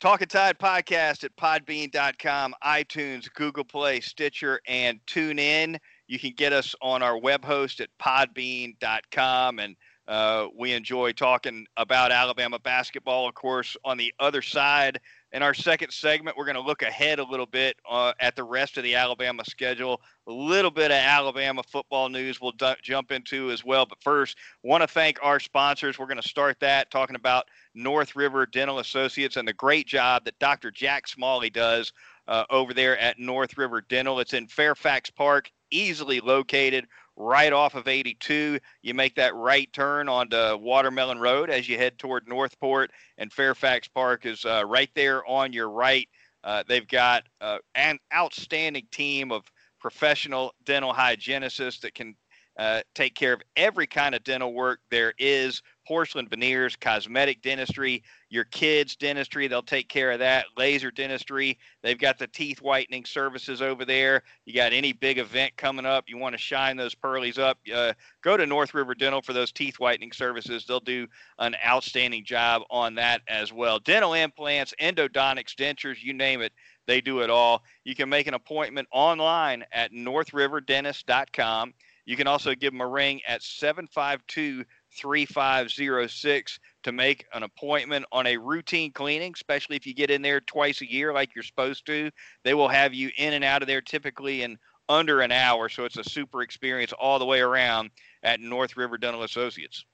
Talking 0.00 0.26
Tide 0.26 0.58
podcast 0.58 1.24
at 1.24 1.34
podbean.com, 1.36 2.54
iTunes, 2.64 3.32
Google 3.32 3.64
Play, 3.64 4.00
Stitcher, 4.00 4.60
and 4.66 4.98
TuneIn. 5.06 5.78
You 6.06 6.18
can 6.18 6.32
get 6.36 6.52
us 6.52 6.74
on 6.82 7.02
our 7.02 7.16
web 7.18 7.44
host 7.44 7.80
at 7.80 7.88
podbean.com. 8.00 9.58
And 9.58 9.76
uh, 10.06 10.48
we 10.56 10.72
enjoy 10.72 11.12
talking 11.12 11.66
about 11.76 12.12
Alabama 12.12 12.58
basketball. 12.58 13.26
Of 13.26 13.34
course, 13.34 13.76
on 13.84 13.96
the 13.96 14.12
other 14.20 14.42
side, 14.42 15.00
in 15.32 15.42
our 15.42 15.54
second 15.54 15.90
segment, 15.92 16.36
we're 16.36 16.44
going 16.44 16.56
to 16.56 16.60
look 16.60 16.82
ahead 16.82 17.18
a 17.18 17.24
little 17.24 17.46
bit 17.46 17.76
uh, 17.90 18.12
at 18.20 18.36
the 18.36 18.44
rest 18.44 18.76
of 18.76 18.84
the 18.84 18.94
Alabama 18.94 19.44
schedule. 19.44 20.00
A 20.28 20.32
little 20.32 20.70
bit 20.70 20.90
of 20.90 20.96
Alabama 20.96 21.62
football 21.62 22.08
news 22.08 22.40
we'll 22.40 22.52
d- 22.52 22.74
jump 22.82 23.10
into 23.10 23.50
as 23.50 23.64
well. 23.64 23.86
But 23.86 24.00
first, 24.02 24.36
want 24.62 24.82
to 24.82 24.86
thank 24.86 25.18
our 25.22 25.40
sponsors. 25.40 25.98
We're 25.98 26.06
going 26.06 26.20
to 26.20 26.28
start 26.28 26.60
that 26.60 26.90
talking 26.90 27.16
about 27.16 27.46
North 27.74 28.14
River 28.14 28.46
Dental 28.46 28.78
Associates 28.78 29.36
and 29.36 29.48
the 29.48 29.54
great 29.54 29.86
job 29.86 30.24
that 30.26 30.38
Dr. 30.38 30.70
Jack 30.70 31.08
Smalley 31.08 31.50
does 31.50 31.92
uh, 32.28 32.44
over 32.50 32.74
there 32.74 32.98
at 32.98 33.18
North 33.18 33.56
River 33.56 33.80
Dental. 33.80 34.20
It's 34.20 34.34
in 34.34 34.46
Fairfax 34.46 35.10
Park, 35.10 35.50
easily 35.74 36.20
located 36.20 36.86
right 37.16 37.52
off 37.52 37.74
of 37.74 37.88
82. 37.88 38.58
You 38.82 38.94
make 38.94 39.14
that 39.16 39.34
right 39.34 39.72
turn 39.72 40.08
onto 40.08 40.56
Watermelon 40.56 41.18
Road 41.18 41.50
as 41.50 41.68
you 41.68 41.76
head 41.76 41.98
toward 41.98 42.26
Northport, 42.26 42.90
and 43.18 43.32
Fairfax 43.32 43.88
Park 43.88 44.26
is 44.26 44.44
uh, 44.44 44.64
right 44.66 44.90
there 44.94 45.24
on 45.26 45.52
your 45.52 45.70
right. 45.70 46.08
Uh, 46.42 46.62
they've 46.66 46.88
got 46.88 47.24
uh, 47.40 47.58
an 47.74 47.98
outstanding 48.14 48.86
team 48.90 49.32
of 49.32 49.44
professional 49.80 50.54
dental 50.64 50.92
hygienists 50.92 51.80
that 51.80 51.94
can 51.94 52.14
uh, 52.58 52.80
take 52.94 53.14
care 53.14 53.32
of 53.32 53.42
every 53.56 53.86
kind 53.86 54.14
of 54.14 54.22
dental 54.24 54.52
work 54.52 54.80
there 54.90 55.12
is 55.18 55.62
porcelain 55.84 56.28
veneers, 56.28 56.76
cosmetic 56.76 57.42
dentistry, 57.42 58.02
your 58.28 58.44
kids' 58.44 58.96
dentistry, 58.96 59.46
they'll 59.46 59.62
take 59.62 59.88
care 59.88 60.10
of 60.10 60.18
that. 60.18 60.46
Laser 60.56 60.90
dentistry, 60.90 61.58
they've 61.82 61.98
got 61.98 62.18
the 62.18 62.26
teeth 62.26 62.60
whitening 62.60 63.04
services 63.04 63.62
over 63.62 63.84
there. 63.84 64.22
You 64.44 64.54
got 64.54 64.72
any 64.72 64.92
big 64.92 65.18
event 65.18 65.56
coming 65.56 65.86
up, 65.86 66.04
you 66.08 66.18
want 66.18 66.34
to 66.34 66.38
shine 66.38 66.76
those 66.76 66.94
pearlies 66.94 67.38
up, 67.38 67.58
uh, 67.72 67.92
go 68.22 68.36
to 68.36 68.46
North 68.46 68.74
River 68.74 68.94
Dental 68.94 69.22
for 69.22 69.32
those 69.32 69.52
teeth 69.52 69.78
whitening 69.78 70.12
services. 70.12 70.64
They'll 70.66 70.80
do 70.80 71.06
an 71.38 71.56
outstanding 71.64 72.24
job 72.24 72.62
on 72.70 72.94
that 72.96 73.22
as 73.28 73.52
well. 73.52 73.78
Dental 73.78 74.14
implants, 74.14 74.74
endodontics, 74.80 75.54
dentures, 75.54 76.02
you 76.02 76.12
name 76.12 76.40
it. 76.40 76.52
They 76.86 77.00
do 77.00 77.20
it 77.20 77.30
all. 77.30 77.62
You 77.84 77.94
can 77.94 78.08
make 78.08 78.26
an 78.26 78.34
appointment 78.34 78.88
online 78.92 79.64
at 79.72 79.92
northriverdentist.com. 79.92 81.74
You 82.06 82.16
can 82.16 82.26
also 82.26 82.54
give 82.54 82.72
them 82.72 82.82
a 82.82 82.86
ring 82.86 83.22
at 83.26 83.42
752 83.42 84.64
3506 84.94 86.58
to 86.84 86.92
make 86.92 87.26
an 87.32 87.42
appointment 87.42 88.04
on 88.12 88.26
a 88.26 88.36
routine 88.36 88.92
cleaning, 88.92 89.32
especially 89.34 89.76
if 89.76 89.86
you 89.86 89.94
get 89.94 90.10
in 90.10 90.22
there 90.22 90.40
twice 90.40 90.80
a 90.80 90.90
year 90.90 91.12
like 91.12 91.34
you're 91.34 91.44
supposed 91.44 91.86
to. 91.86 92.10
They 92.44 92.54
will 92.54 92.68
have 92.68 92.94
you 92.94 93.10
in 93.16 93.32
and 93.32 93.44
out 93.44 93.62
of 93.62 93.68
there 93.68 93.80
typically 93.80 94.42
in 94.42 94.58
under 94.88 95.20
an 95.20 95.32
hour. 95.32 95.68
So 95.68 95.84
it's 95.84 95.96
a 95.96 96.04
super 96.04 96.42
experience 96.42 96.92
all 96.92 97.18
the 97.18 97.24
way 97.24 97.40
around 97.40 97.90
at 98.22 98.40
North 98.40 98.76
River 98.76 98.98
Dental 98.98 99.22
Associates. 99.22 99.84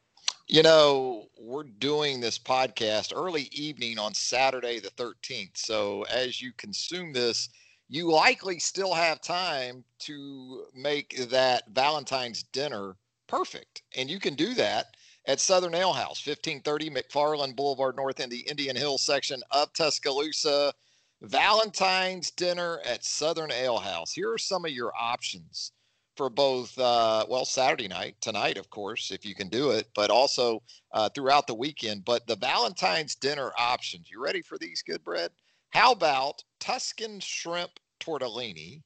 You 0.48 0.64
know, 0.64 1.28
we're 1.38 1.62
doing 1.62 2.20
this 2.20 2.38
podcast 2.38 3.12
early 3.14 3.48
evening 3.52 3.98
on 3.98 4.14
Saturday 4.14 4.80
the 4.80 4.90
13th. 4.90 5.56
So 5.56 6.04
as 6.10 6.42
you 6.42 6.52
consume 6.56 7.12
this, 7.12 7.48
you 7.88 8.10
likely 8.10 8.58
still 8.58 8.94
have 8.94 9.20
time 9.20 9.84
to 10.00 10.64
make 10.74 11.28
that 11.30 11.64
Valentine's 11.70 12.42
dinner 12.42 12.96
perfect. 13.30 13.82
And 13.96 14.10
you 14.10 14.18
can 14.18 14.34
do 14.34 14.54
that 14.54 14.96
at 15.26 15.40
Southern 15.40 15.74
Ale 15.74 15.92
House, 15.92 16.26
1530 16.26 16.90
McFarland 16.90 17.54
Boulevard 17.54 17.96
North 17.96 18.18
in 18.18 18.28
the 18.28 18.40
Indian 18.40 18.74
Hill 18.74 18.98
section 18.98 19.40
of 19.52 19.72
Tuscaloosa. 19.72 20.74
Valentine's 21.22 22.30
dinner 22.32 22.80
at 22.84 23.04
Southern 23.04 23.52
Ale 23.52 23.78
House. 23.78 24.12
Here 24.12 24.32
are 24.32 24.38
some 24.38 24.64
of 24.64 24.72
your 24.72 24.92
options 24.98 25.72
for 26.16 26.28
both, 26.28 26.76
uh, 26.78 27.24
well, 27.28 27.44
Saturday 27.44 27.86
night, 27.88 28.16
tonight, 28.20 28.58
of 28.58 28.68
course, 28.70 29.10
if 29.10 29.24
you 29.24 29.34
can 29.34 29.48
do 29.48 29.70
it, 29.70 29.88
but 29.94 30.10
also 30.10 30.62
uh, 30.92 31.08
throughout 31.10 31.46
the 31.46 31.54
weekend. 31.54 32.04
But 32.04 32.26
the 32.26 32.36
Valentine's 32.36 33.14
dinner 33.14 33.52
options, 33.58 34.10
you 34.10 34.22
ready 34.22 34.42
for 34.42 34.58
these, 34.58 34.82
Goodbread? 34.82 35.30
How 35.70 35.92
about 35.92 36.42
Tuscan 36.58 37.20
shrimp 37.20 37.78
tortellini? 38.00 38.82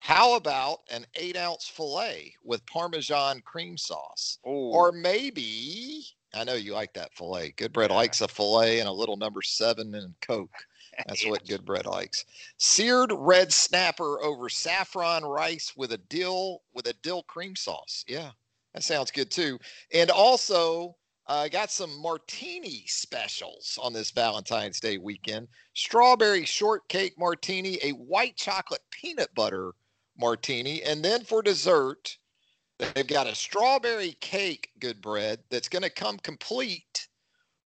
How 0.00 0.34
about 0.34 0.80
an 0.90 1.06
eight 1.14 1.36
ounce 1.36 1.68
filet 1.68 2.34
with 2.42 2.64
Parmesan 2.66 3.42
cream 3.42 3.76
sauce? 3.76 4.38
Ooh. 4.46 4.72
Or 4.72 4.92
maybe, 4.92 6.04
I 6.34 6.42
know 6.42 6.54
you 6.54 6.72
like 6.72 6.94
that 6.94 7.14
filet. 7.14 7.52
Goodbread 7.56 7.90
yeah. 7.90 7.96
likes 7.96 8.22
a 8.22 8.28
filet 8.28 8.80
and 8.80 8.88
a 8.88 8.92
little 8.92 9.18
number 9.18 9.42
seven 9.42 9.94
and 9.94 10.14
Coke. 10.20 10.66
That's 11.06 11.24
what 11.26 11.46
Goodbread 11.46 11.86
likes. 11.86 12.24
Seared 12.56 13.12
red 13.14 13.52
snapper 13.52 14.22
over 14.22 14.48
saffron 14.48 15.22
rice 15.22 15.74
with 15.76 15.92
a 15.92 15.98
dill 15.98 16.62
with 16.72 16.86
a 16.86 16.94
dill 17.02 17.22
cream 17.24 17.54
sauce. 17.54 18.04
Yeah, 18.08 18.30
that 18.72 18.82
sounds 18.82 19.10
good 19.10 19.30
too. 19.30 19.58
And 19.92 20.10
also 20.10 20.96
I 21.26 21.44
uh, 21.44 21.48
got 21.48 21.70
some 21.70 22.00
martini 22.00 22.84
specials 22.86 23.78
on 23.80 23.92
this 23.92 24.10
Valentine's 24.10 24.80
Day 24.80 24.98
weekend. 24.98 25.46
Strawberry 25.74 26.44
shortcake 26.44 27.16
martini, 27.18 27.78
a 27.84 27.90
white 27.92 28.36
chocolate 28.36 28.82
peanut 28.90 29.32
butter 29.34 29.74
martini, 30.20 30.82
and 30.82 31.04
then 31.04 31.24
for 31.24 31.42
dessert, 31.42 32.16
they've 32.78 33.06
got 33.06 33.26
a 33.26 33.34
strawberry 33.34 34.16
cake, 34.20 34.70
Goodbread, 34.78 35.38
that's 35.50 35.68
going 35.68 35.82
to 35.82 35.90
come 35.90 36.18
complete 36.18 37.08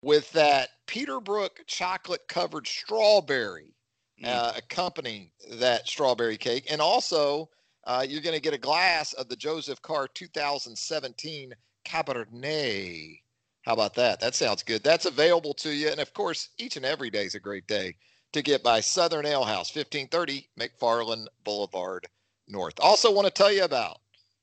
with 0.01 0.31
that 0.34 0.70
Peterbrook 0.88 1.65
chocolate 1.67 2.27
covered 2.27 2.67
strawberry 2.67 3.74
mm. 4.22 4.27
uh, 4.27 4.53
accompanying 4.58 5.31
that 5.53 5.88
strawberry 5.88 6.38
cake. 6.38 6.67
And 6.70 6.81
also, 6.81 7.50
uh, 7.86 8.05
you're 8.08 8.22
going 8.22 8.36
to 8.36 8.41
get 8.41 8.53
a 8.53 8.60
glass 8.60 9.13
of 9.13 9.29
the 9.29 9.36
Joseph 9.36 9.81
Carr 9.81 10.08
2017 10.08 11.53
Cabernet 11.86 13.22
how 13.63 13.74
about 13.74 13.93
that? 13.96 14.20
That 14.20 14.34
sounds 14.34 14.63
good. 14.63 14.84
That's 14.84 15.05
available 15.05 15.53
to 15.55 15.72
you. 15.72 15.89
And 15.89 16.00
of 16.00 16.13
course, 16.13 16.50
each 16.58 16.77
and 16.77 16.86
every 16.86 17.10
day 17.10 17.25
is 17.25 17.36
a 17.36 17.39
great 17.39 17.67
day 17.67 17.96
to 18.34 18.41
get 18.41 18.63
by 18.63 18.79
Southern 18.79 19.25
Ale 19.25 19.43
House, 19.43 19.75
1530 19.75 20.50
McFarland 20.60 21.27
Boulevard 21.43 22.08
North. 22.51 22.75
Also, 22.79 23.12
want 23.12 23.27
to 23.27 23.34
tell 23.34 23.51
you 23.51 23.63
about 23.63 23.98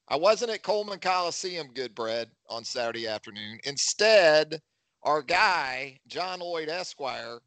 I 0.09 0.17
wasn't 0.17 0.51
at 0.51 0.63
Coleman 0.63 0.99
Coliseum, 0.99 1.69
Goodbread, 1.75 2.27
on 2.49 2.65
Saturday 2.65 3.07
afternoon. 3.07 3.59
Instead, 3.65 4.61
our 5.03 5.23
guy, 5.23 5.99
John 6.07 6.41
Lloyd 6.41 6.69
Esquire, 6.69 7.41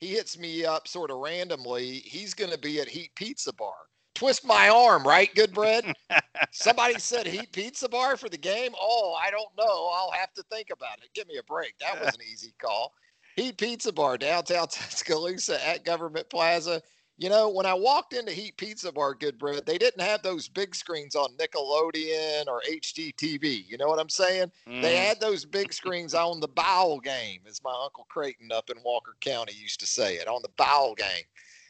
he 0.00 0.08
hits 0.08 0.38
me 0.38 0.64
up 0.64 0.88
sort 0.88 1.10
of 1.10 1.18
randomly. 1.18 1.96
He's 1.98 2.34
going 2.34 2.50
to 2.50 2.58
be 2.58 2.80
at 2.80 2.88
Heat 2.88 3.10
Pizza 3.14 3.52
Bar 3.52 3.74
twist 4.16 4.44
my 4.44 4.68
arm, 4.68 5.06
right? 5.06 5.32
Goodbread. 5.34 5.92
Somebody 6.50 6.98
said 6.98 7.26
Heat 7.26 7.52
Pizza 7.52 7.88
Bar 7.88 8.16
for 8.16 8.28
the 8.28 8.38
game. 8.38 8.72
Oh, 8.80 9.16
I 9.22 9.30
don't 9.30 9.56
know. 9.56 9.90
I'll 9.92 10.10
have 10.10 10.32
to 10.34 10.42
think 10.50 10.68
about 10.72 10.98
it. 11.02 11.10
Give 11.14 11.28
me 11.28 11.36
a 11.36 11.42
break. 11.44 11.74
That 11.78 12.00
was 12.00 12.14
an 12.14 12.22
easy 12.22 12.52
call. 12.60 12.92
Heat 13.36 13.58
Pizza 13.58 13.92
Bar, 13.92 14.18
downtown 14.18 14.66
Tuscaloosa 14.70 15.64
at 15.66 15.84
Government 15.84 16.28
Plaza. 16.30 16.82
You 17.18 17.30
know, 17.30 17.48
when 17.48 17.64
I 17.64 17.72
walked 17.72 18.12
into 18.12 18.30
Heat 18.32 18.58
Pizza 18.58 18.92
Bar, 18.92 19.14
Goodbread, 19.14 19.64
they 19.64 19.78
didn't 19.78 20.02
have 20.02 20.22
those 20.22 20.48
big 20.48 20.74
screens 20.74 21.14
on 21.14 21.34
Nickelodeon 21.38 22.46
or 22.46 22.60
HGTV. 22.68 23.64
You 23.66 23.78
know 23.78 23.86
what 23.86 23.98
I'm 23.98 24.10
saying? 24.10 24.52
Mm. 24.68 24.82
They 24.82 24.96
had 24.96 25.18
those 25.18 25.46
big 25.46 25.72
screens 25.72 26.12
on 26.12 26.40
the 26.40 26.48
bowl 26.48 27.00
game, 27.00 27.40
as 27.48 27.62
my 27.64 27.74
Uncle 27.84 28.06
Creighton 28.10 28.52
up 28.52 28.68
in 28.68 28.76
Walker 28.84 29.16
County 29.20 29.54
used 29.54 29.80
to 29.80 29.86
say 29.86 30.16
it, 30.16 30.28
on 30.28 30.42
the 30.42 30.50
bowl 30.62 30.94
game. 30.94 31.24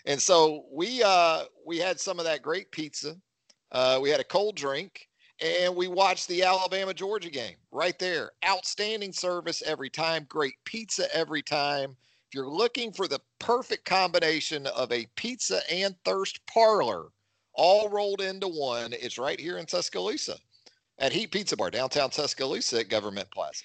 And 0.05 0.21
so 0.21 0.65
we 0.73 1.03
uh, 1.05 1.45
we 1.65 1.79
had 1.79 2.01
some 2.01 2.19
of 2.19 2.25
that 2.25 2.43
great 2.43 2.73
pizza. 2.73 3.17
Uh, 3.71 3.99
we 4.03 4.11
had 4.11 4.21
a 4.21 4.25
cold 4.25 4.57
drink, 4.57 5.09
and 5.41 5.75
we 5.77 5.87
watched 5.87 6.27
the 6.29 6.43
Alabama 6.43 6.95
Georgia 6.95 7.31
game 7.31 7.57
right 7.71 7.99
there. 8.01 8.33
Outstanding 8.45 9.13
service 9.13 9.63
every 9.65 9.91
time, 9.91 10.27
great 10.29 10.55
pizza 10.65 11.07
every 11.15 11.43
time. 11.43 11.97
If 12.29 12.35
you're 12.35 12.49
looking 12.49 12.93
for 12.93 13.07
the 13.07 13.21
perfect 13.39 13.85
combination 13.85 14.67
of 14.69 14.93
a 14.93 15.07
pizza 15.17 15.61
and 15.71 15.95
thirst 16.05 16.41
parlor, 16.47 17.07
all 17.55 17.89
rolled 17.89 18.21
into 18.21 18.49
one, 18.49 18.93
it's 18.93 19.19
right 19.19 19.41
here 19.41 19.59
in 19.59 19.67
Tuscaloosa 19.67 20.37
at 20.99 21.13
Heat 21.13 21.31
Pizza 21.31 21.57
Bar, 21.57 21.71
downtown 21.71 22.11
Tuscaloosa 22.11 22.81
at 22.81 22.89
Government 22.89 23.31
Plaza. 23.31 23.65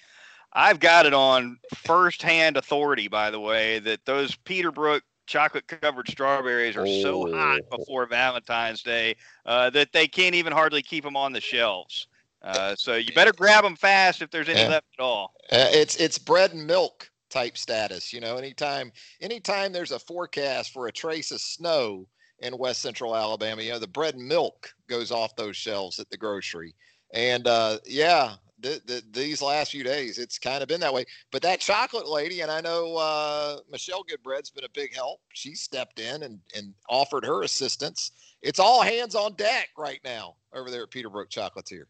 I've 0.53 0.79
got 0.79 1.05
it 1.05 1.13
on 1.13 1.57
firsthand 1.75 2.57
authority, 2.57 3.07
by 3.07 3.31
the 3.31 3.39
way, 3.39 3.79
that 3.79 4.05
those 4.05 4.35
Peterbrook 4.35 5.01
chocolate 5.27 5.67
covered 5.67 6.09
strawberries 6.09 6.75
are 6.75 6.85
oh. 6.85 7.01
so 7.01 7.33
hot 7.33 7.61
oh. 7.71 7.77
before 7.77 8.05
Valentine's 8.05 8.83
Day 8.83 9.15
uh, 9.45 9.69
that 9.69 9.93
they 9.93 10.07
can't 10.07 10.35
even 10.35 10.51
hardly 10.51 10.81
keep 10.81 11.03
them 11.03 11.15
on 11.15 11.31
the 11.31 11.39
shelves. 11.39 12.07
Uh, 12.41 12.75
so 12.75 12.95
you 12.95 13.13
better 13.13 13.31
grab 13.31 13.63
them 13.63 13.75
fast 13.75 14.21
if 14.21 14.31
there's 14.31 14.49
any 14.49 14.61
yeah. 14.61 14.67
left 14.67 14.87
at 14.97 15.03
all. 15.03 15.33
Uh, 15.51 15.67
it's 15.71 15.95
it's 15.97 16.17
bread 16.17 16.53
and 16.53 16.65
milk 16.65 17.10
type 17.31 17.57
status. 17.57 18.13
You 18.13 18.21
know, 18.21 18.37
anytime 18.37 18.91
anytime 19.21 19.71
there's 19.71 19.91
a 19.91 19.99
forecast 19.99 20.71
for 20.71 20.87
a 20.87 20.91
trace 20.91 21.31
of 21.31 21.41
snow 21.41 22.07
in 22.39 22.57
West 22.57 22.81
Central 22.81 23.15
Alabama, 23.15 23.61
you 23.61 23.71
know, 23.71 23.79
the 23.79 23.87
bread 23.87 24.15
and 24.15 24.27
milk 24.27 24.71
goes 24.87 25.11
off 25.11 25.35
those 25.35 25.57
shelves 25.57 25.99
at 25.99 26.09
the 26.09 26.17
grocery. 26.17 26.75
And 27.13 27.47
uh, 27.47 27.79
yeah, 27.85 28.35
the, 28.59 28.81
the, 28.85 29.03
these 29.11 29.41
last 29.41 29.71
few 29.71 29.83
days, 29.83 30.17
it's 30.17 30.39
kind 30.39 30.61
of 30.61 30.69
been 30.69 30.79
that 30.81 30.93
way. 30.93 31.05
But 31.31 31.41
that 31.41 31.59
chocolate 31.59 32.07
lady, 32.07 32.41
and 32.41 32.51
I 32.51 32.61
know 32.61 32.95
uh, 32.95 33.57
Michelle 33.69 34.03
Goodbread's 34.03 34.49
been 34.49 34.63
a 34.63 34.69
big 34.73 34.93
help. 34.93 35.19
She 35.33 35.55
stepped 35.55 35.99
in 35.99 36.23
and, 36.23 36.39
and 36.55 36.73
offered 36.89 37.25
her 37.25 37.43
assistance. 37.43 38.11
It's 38.41 38.59
all 38.59 38.81
hands 38.81 39.15
on 39.15 39.33
deck 39.35 39.69
right 39.77 39.99
now 40.03 40.35
over 40.53 40.69
there 40.69 40.83
at 40.83 40.91
Peterbrook 40.91 41.29
Chocolatier. 41.29 41.85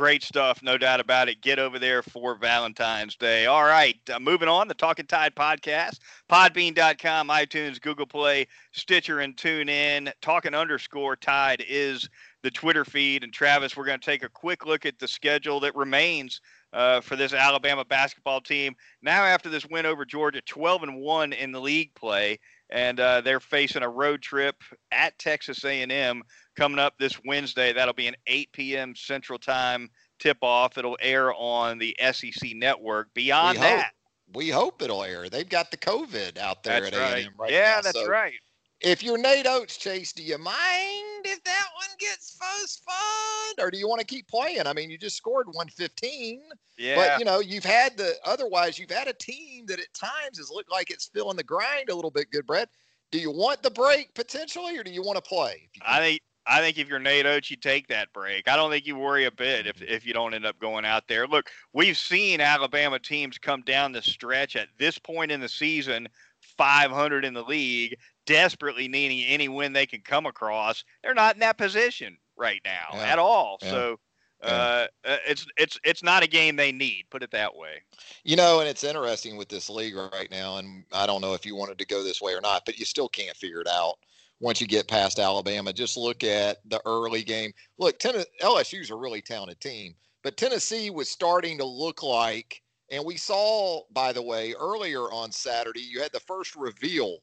Great 0.00 0.22
stuff, 0.22 0.62
no 0.62 0.78
doubt 0.78 0.98
about 0.98 1.28
it. 1.28 1.42
Get 1.42 1.58
over 1.58 1.78
there 1.78 2.02
for 2.02 2.34
Valentine's 2.34 3.16
Day. 3.16 3.44
All 3.44 3.64
right, 3.64 3.98
uh, 4.08 4.18
moving 4.18 4.48
on, 4.48 4.66
the 4.66 4.72
Talking 4.72 5.04
Tide 5.04 5.34
podcast, 5.34 5.98
podbean.com, 6.26 7.28
iTunes, 7.28 7.78
Google 7.78 8.06
Play, 8.06 8.46
Stitcher, 8.72 9.20
and 9.20 9.36
tune 9.36 9.68
in. 9.68 10.10
Talking 10.22 10.54
underscore 10.54 11.16
Tide 11.16 11.62
is 11.68 12.08
the 12.42 12.50
Twitter 12.50 12.86
feed. 12.86 13.24
And 13.24 13.30
Travis, 13.30 13.76
we're 13.76 13.84
going 13.84 14.00
to 14.00 14.06
take 14.06 14.22
a 14.22 14.30
quick 14.30 14.64
look 14.64 14.86
at 14.86 14.98
the 14.98 15.06
schedule 15.06 15.60
that 15.60 15.76
remains 15.76 16.40
uh, 16.72 17.02
for 17.02 17.14
this 17.14 17.34
Alabama 17.34 17.84
basketball 17.84 18.40
team. 18.40 18.74
Now, 19.02 19.24
after 19.24 19.50
this 19.50 19.66
win 19.66 19.84
over 19.84 20.06
Georgia, 20.06 20.40
12 20.40 20.82
and 20.82 20.96
1 20.96 21.34
in 21.34 21.52
the 21.52 21.60
league 21.60 21.94
play, 21.94 22.38
and 22.72 23.00
uh, 23.00 23.20
they're 23.20 23.40
facing 23.40 23.82
a 23.82 23.88
road 23.88 24.22
trip 24.22 24.56
at 24.92 25.18
Texas 25.18 25.64
A&M 25.64 26.22
coming 26.56 26.78
up 26.78 26.94
this 26.98 27.20
Wednesday. 27.24 27.72
That'll 27.72 27.94
be 27.94 28.06
an 28.06 28.16
8 28.26 28.52
p.m. 28.52 28.94
Central 28.96 29.38
Time 29.38 29.90
tip 30.18 30.38
off. 30.42 30.78
It'll 30.78 30.98
air 31.00 31.32
on 31.34 31.78
the 31.78 31.96
SEC 32.12 32.54
network. 32.54 33.12
Beyond 33.14 33.58
we 33.58 33.62
that, 33.62 33.82
hope, 33.82 34.36
we 34.36 34.48
hope 34.50 34.82
it'll 34.82 35.04
air. 35.04 35.28
They've 35.28 35.48
got 35.48 35.70
the 35.70 35.76
COVID 35.76 36.38
out 36.38 36.62
there 36.62 36.82
that's 36.82 36.96
at 36.96 37.00
right. 37.00 37.24
A&M 37.24 37.32
right 37.38 37.50
yeah, 37.50 37.76
now. 37.76 37.80
that's 37.82 37.98
so 37.98 38.08
right. 38.08 38.34
If 38.80 39.02
you're 39.02 39.18
Nate 39.18 39.46
Oats, 39.46 39.76
Chase, 39.76 40.12
do 40.12 40.22
you 40.22 40.38
mind 40.38 41.26
if 41.26 41.44
that 41.44 41.66
one 41.76 41.96
gets 41.98 42.38
postponed, 42.40 43.58
or 43.58 43.70
do 43.70 43.76
you 43.76 43.86
want 43.86 44.00
to 44.00 44.06
keep 44.06 44.26
playing? 44.26 44.66
I 44.66 44.72
mean, 44.72 44.90
you 44.90 44.96
just 44.96 45.16
scored 45.16 45.46
115. 45.48 46.40
Yeah. 46.78 46.96
But 46.96 47.18
you 47.18 47.26
know, 47.26 47.40
you've 47.40 47.64
had 47.64 47.98
the 47.98 48.14
otherwise 48.24 48.78
you've 48.78 48.90
had 48.90 49.06
a 49.06 49.12
team 49.12 49.66
that 49.66 49.80
at 49.80 49.92
times 49.92 50.38
has 50.38 50.50
looked 50.50 50.70
like 50.70 50.90
it's 50.90 51.08
feeling 51.08 51.36
the 51.36 51.44
grind 51.44 51.90
a 51.90 51.94
little 51.94 52.10
bit. 52.10 52.30
Good, 52.30 52.46
Brett. 52.46 52.70
Do 53.10 53.18
you 53.18 53.30
want 53.30 53.62
the 53.62 53.70
break 53.70 54.14
potentially, 54.14 54.78
or 54.78 54.84
do 54.84 54.90
you 54.90 55.02
want 55.02 55.16
to 55.16 55.28
play? 55.28 55.68
I 55.86 55.98
think 55.98 56.22
I 56.46 56.60
think 56.60 56.78
if 56.78 56.88
you're 56.88 56.98
Nate 56.98 57.26
Oats, 57.26 57.50
you 57.50 57.56
take 57.56 57.86
that 57.88 58.12
break. 58.12 58.48
I 58.48 58.56
don't 58.56 58.70
think 58.70 58.86
you 58.86 58.96
worry 58.96 59.26
a 59.26 59.30
bit 59.30 59.66
if, 59.66 59.82
if 59.82 60.06
you 60.06 60.14
don't 60.14 60.34
end 60.34 60.46
up 60.46 60.58
going 60.58 60.84
out 60.84 61.06
there. 61.06 61.26
Look, 61.26 61.50
we've 61.72 61.98
seen 61.98 62.40
Alabama 62.40 62.98
teams 62.98 63.36
come 63.36 63.60
down 63.62 63.92
the 63.92 64.02
stretch 64.02 64.56
at 64.56 64.68
this 64.78 64.98
point 64.98 65.30
in 65.30 65.40
the 65.40 65.48
season, 65.48 66.08
500 66.56 67.24
in 67.24 67.34
the 67.34 67.42
league, 67.42 67.96
desperately 68.26 68.88
needing 68.88 69.24
any 69.26 69.48
win 69.48 69.72
they 69.72 69.86
can 69.86 70.00
come 70.00 70.26
across. 70.26 70.84
They're 71.02 71.14
not 71.14 71.34
in 71.34 71.40
that 71.40 71.58
position 71.58 72.16
right 72.36 72.60
now 72.64 72.88
Yeah. 72.94 73.00
at 73.12 73.18
all. 73.18 73.58
Yeah. 73.62 73.70
So 73.70 74.00
uh, 74.42 74.86
uh, 75.04 75.16
it's 75.26 75.46
it's 75.58 75.78
it's 75.84 76.02
not 76.02 76.22
a 76.22 76.26
game 76.26 76.56
they 76.56 76.72
need. 76.72 77.04
Put 77.10 77.22
it 77.22 77.30
that 77.32 77.54
way. 77.54 77.82
You 78.24 78.36
know, 78.36 78.60
and 78.60 78.68
it's 78.68 78.84
interesting 78.84 79.36
with 79.36 79.48
this 79.50 79.68
league 79.68 79.94
right 79.94 80.30
now, 80.30 80.56
and 80.56 80.84
I 80.92 81.06
don't 81.06 81.20
know 81.20 81.34
if 81.34 81.44
you 81.44 81.54
wanted 81.54 81.78
to 81.78 81.86
go 81.86 82.02
this 82.02 82.22
way 82.22 82.32
or 82.32 82.40
not, 82.40 82.64
but 82.64 82.78
you 82.78 82.86
still 82.86 83.08
can't 83.08 83.36
figure 83.36 83.60
it 83.60 83.68
out 83.68 83.96
once 84.40 84.58
you 84.58 84.66
get 84.66 84.88
past 84.88 85.18
Alabama. 85.18 85.74
Just 85.74 85.98
look 85.98 86.24
at 86.24 86.58
the 86.70 86.80
early 86.86 87.22
game. 87.22 87.52
Look, 87.76 87.98
Tenn- 87.98 88.24
LSU's 88.40 88.90
a 88.90 88.96
really 88.96 89.20
talented 89.20 89.60
team, 89.60 89.94
but 90.22 90.38
Tennessee 90.38 90.88
was 90.88 91.10
starting 91.10 91.58
to 91.58 91.66
look 91.66 92.02
like, 92.02 92.62
and 92.90 93.04
we 93.04 93.18
saw, 93.18 93.82
by 93.92 94.10
the 94.10 94.22
way, 94.22 94.54
earlier 94.58 95.02
on 95.12 95.30
Saturday, 95.30 95.82
you 95.82 96.00
had 96.00 96.12
the 96.12 96.20
first 96.20 96.56
reveal 96.56 97.18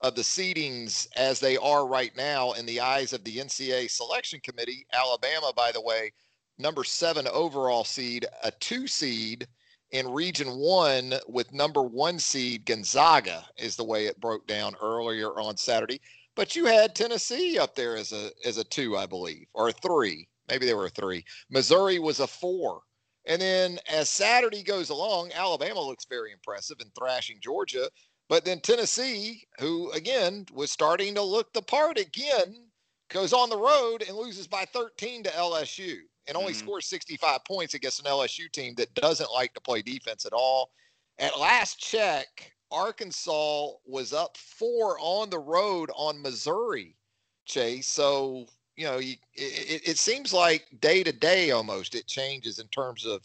of 0.00 0.14
the 0.14 0.22
seedings 0.22 1.06
as 1.16 1.40
they 1.40 1.56
are 1.56 1.86
right 1.86 2.14
now 2.16 2.52
in 2.52 2.66
the 2.66 2.80
eyes 2.80 3.12
of 3.12 3.24
the 3.24 3.38
NCAA 3.38 3.90
selection 3.90 4.40
committee. 4.40 4.86
Alabama, 4.92 5.52
by 5.56 5.72
the 5.72 5.80
way, 5.80 6.12
number 6.58 6.84
seven 6.84 7.26
overall 7.28 7.84
seed, 7.84 8.26
a 8.42 8.50
two 8.50 8.86
seed 8.86 9.46
in 9.92 10.08
region 10.08 10.48
one 10.58 11.14
with 11.28 11.52
number 11.52 11.82
one 11.82 12.18
seed 12.18 12.66
Gonzaga 12.66 13.44
is 13.56 13.76
the 13.76 13.84
way 13.84 14.06
it 14.06 14.20
broke 14.20 14.46
down 14.46 14.74
earlier 14.82 15.38
on 15.38 15.56
Saturday. 15.56 16.00
But 16.34 16.54
you 16.54 16.66
had 16.66 16.94
Tennessee 16.94 17.58
up 17.58 17.74
there 17.74 17.96
as 17.96 18.12
a 18.12 18.30
as 18.44 18.58
a 18.58 18.64
two, 18.64 18.96
I 18.96 19.06
believe, 19.06 19.46
or 19.54 19.68
a 19.68 19.72
three. 19.72 20.28
Maybe 20.48 20.66
they 20.66 20.74
were 20.74 20.86
a 20.86 20.90
three. 20.90 21.24
Missouri 21.50 21.98
was 21.98 22.20
a 22.20 22.26
four. 22.26 22.82
And 23.26 23.40
then 23.40 23.78
as 23.88 24.08
Saturday 24.08 24.62
goes 24.62 24.90
along, 24.90 25.32
Alabama 25.32 25.80
looks 25.80 26.04
very 26.04 26.32
impressive 26.32 26.76
in 26.80 26.90
thrashing 26.90 27.38
Georgia. 27.40 27.88
But 28.28 28.44
then 28.44 28.60
Tennessee, 28.60 29.46
who 29.60 29.90
again 29.92 30.46
was 30.52 30.72
starting 30.72 31.14
to 31.14 31.22
look 31.22 31.52
the 31.52 31.62
part 31.62 31.98
again, 31.98 32.70
goes 33.08 33.32
on 33.32 33.50
the 33.50 33.56
road 33.56 34.02
and 34.02 34.16
loses 34.16 34.48
by 34.48 34.64
13 34.64 35.22
to 35.24 35.30
LSU 35.30 36.00
and 36.26 36.36
only 36.36 36.52
Mhm. 36.52 36.56
scores 36.56 36.86
65 36.86 37.44
points 37.44 37.74
against 37.74 38.00
an 38.00 38.06
LSU 38.06 38.48
team 38.48 38.74
that 38.76 38.94
doesn't 38.94 39.30
like 39.32 39.54
to 39.54 39.60
play 39.60 39.80
defense 39.82 40.26
at 40.26 40.32
all. 40.32 40.72
At 41.18 41.38
last 41.38 41.78
check, 41.78 42.52
Arkansas 42.72 43.70
was 43.84 44.12
up 44.12 44.36
four 44.36 44.98
on 44.98 45.30
the 45.30 45.38
road 45.38 45.90
on 45.94 46.20
Missouri, 46.20 46.96
Chase. 47.44 47.86
So, 47.88 48.48
you 48.74 48.84
know, 48.86 48.98
you, 48.98 49.16
it, 49.34 49.88
it 49.88 49.98
seems 49.98 50.32
like 50.32 50.66
day 50.80 51.04
to 51.04 51.12
day 51.12 51.52
almost 51.52 51.94
it 51.94 52.08
changes 52.08 52.58
in 52.58 52.66
terms 52.68 53.06
of 53.06 53.24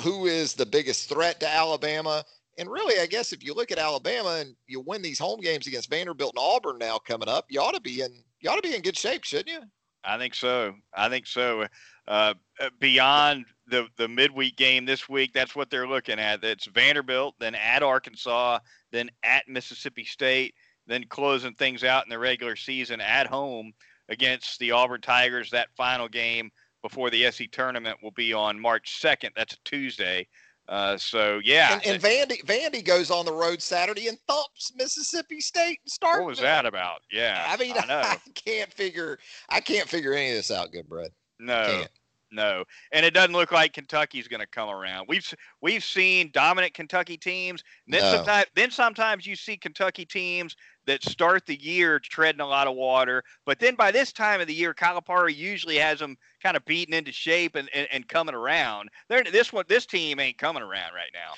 who 0.00 0.26
is 0.26 0.54
the 0.54 0.64
biggest 0.66 1.08
threat 1.10 1.38
to 1.40 1.48
Alabama. 1.48 2.24
And 2.58 2.70
really, 2.70 3.00
I 3.00 3.06
guess 3.06 3.32
if 3.32 3.42
you 3.42 3.54
look 3.54 3.72
at 3.72 3.78
Alabama 3.78 4.36
and 4.40 4.54
you 4.66 4.80
win 4.80 5.02
these 5.02 5.18
home 5.18 5.40
games 5.40 5.66
against 5.66 5.88
Vanderbilt 5.88 6.34
and 6.36 6.44
Auburn 6.44 6.78
now 6.78 6.98
coming 6.98 7.28
up, 7.28 7.46
you 7.48 7.60
ought 7.60 7.74
to 7.74 7.80
be 7.80 8.02
in 8.02 8.12
you 8.40 8.50
ought 8.50 8.56
to 8.56 8.68
be 8.68 8.74
in 8.74 8.82
good 8.82 8.98
shape, 8.98 9.24
shouldn't 9.24 9.48
you? 9.48 9.60
I 10.04 10.18
think 10.18 10.34
so. 10.34 10.74
I 10.94 11.08
think 11.08 11.26
so. 11.26 11.66
Uh, 12.08 12.34
uh, 12.60 12.70
beyond 12.80 13.46
the 13.66 13.86
the 13.96 14.08
midweek 14.08 14.56
game 14.56 14.84
this 14.84 15.08
week, 15.08 15.32
that's 15.32 15.54
what 15.54 15.70
they're 15.70 15.88
looking 15.88 16.18
at. 16.18 16.42
It's 16.44 16.66
Vanderbilt, 16.66 17.36
then 17.38 17.54
at 17.54 17.82
Arkansas, 17.82 18.58
then 18.90 19.10
at 19.22 19.48
Mississippi 19.48 20.04
State, 20.04 20.54
then 20.86 21.04
closing 21.08 21.54
things 21.54 21.84
out 21.84 22.04
in 22.04 22.10
the 22.10 22.18
regular 22.18 22.56
season 22.56 23.00
at 23.00 23.26
home 23.26 23.72
against 24.08 24.58
the 24.58 24.72
Auburn 24.72 25.00
Tigers. 25.00 25.50
That 25.50 25.68
final 25.76 26.08
game 26.08 26.50
before 26.82 27.10
the 27.10 27.30
SC 27.30 27.44
tournament 27.50 27.96
will 28.02 28.10
be 28.10 28.32
on 28.32 28.58
March 28.58 29.00
2nd. 29.00 29.30
That's 29.36 29.54
a 29.54 29.58
Tuesday. 29.64 30.26
Uh, 30.72 30.96
so 30.96 31.38
yeah, 31.44 31.74
And, 31.84 31.86
and 31.86 32.02
Vandy 32.02 32.42
Vandy 32.46 32.82
goes 32.82 33.10
on 33.10 33.26
the 33.26 33.32
road 33.32 33.60
Saturday 33.60 34.08
and 34.08 34.16
thumps 34.26 34.72
Mississippi 34.74 35.38
State 35.38 35.80
and 35.84 35.92
starts. 35.92 36.20
what 36.20 36.26
was 36.26 36.40
that 36.40 36.64
about? 36.64 37.02
Yeah, 37.12 37.44
I 37.46 37.58
mean, 37.58 37.74
I. 37.76 37.84
I, 37.90 38.18
can't 38.34 38.72
figure 38.72 39.18
I 39.50 39.60
can't 39.60 39.86
figure 39.86 40.14
any 40.14 40.30
of 40.30 40.36
this 40.36 40.50
out, 40.50 40.72
Goodbread. 40.72 41.10
No, 41.38 41.66
Can't. 41.66 41.90
No, 42.32 42.64
and 42.92 43.04
it 43.04 43.14
doesn't 43.14 43.34
look 43.34 43.52
like 43.52 43.72
Kentucky's 43.72 44.28
going 44.28 44.40
to 44.40 44.46
come 44.46 44.68
around. 44.68 45.06
We've 45.08 45.34
we've 45.60 45.84
seen 45.84 46.30
dominant 46.32 46.74
Kentucky 46.74 47.16
teams. 47.16 47.62
Then 47.86 48.02
No. 48.02 48.16
sometimes 48.16 48.46
then 48.54 48.70
sometimes 48.70 49.26
you 49.26 49.36
see 49.36 49.56
Kentucky 49.56 50.04
teams 50.04 50.56
that 50.86 51.04
start 51.04 51.46
the 51.46 51.60
year 51.62 52.00
treading 52.00 52.40
a 52.40 52.46
lot 52.46 52.66
of 52.66 52.74
water, 52.74 53.22
but 53.46 53.58
then 53.60 53.74
by 53.76 53.90
this 53.92 54.12
time 54.12 54.40
of 54.40 54.46
the 54.48 54.54
year, 54.54 54.74
Calipari 54.74 55.34
usually 55.34 55.76
has 55.76 56.00
them 56.00 56.16
kind 56.42 56.56
of 56.56 56.64
beaten 56.64 56.92
into 56.92 57.12
shape 57.12 57.54
and, 57.54 57.68
and, 57.72 57.86
and 57.92 58.08
coming 58.08 58.34
around. 58.34 58.88
They're, 59.08 59.22
this 59.22 59.52
one 59.52 59.64
this 59.68 59.86
team 59.86 60.18
ain't 60.18 60.38
coming 60.38 60.62
around 60.62 60.94
right 60.94 61.12
now. 61.12 61.34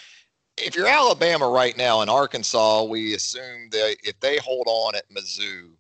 If 0.57 0.76
you're 0.76 0.87
Alabama 0.87 1.48
right 1.48 1.76
now 1.76 2.00
and 2.00 2.09
Arkansas, 2.09 2.85
we 2.85 3.14
assume 3.14 3.68
that 3.72 3.96
if 4.04 4.18
they 4.20 4.38
hold 4.38 4.66
on 4.68 4.94
at 4.94 5.11
Mizzou 5.11 5.72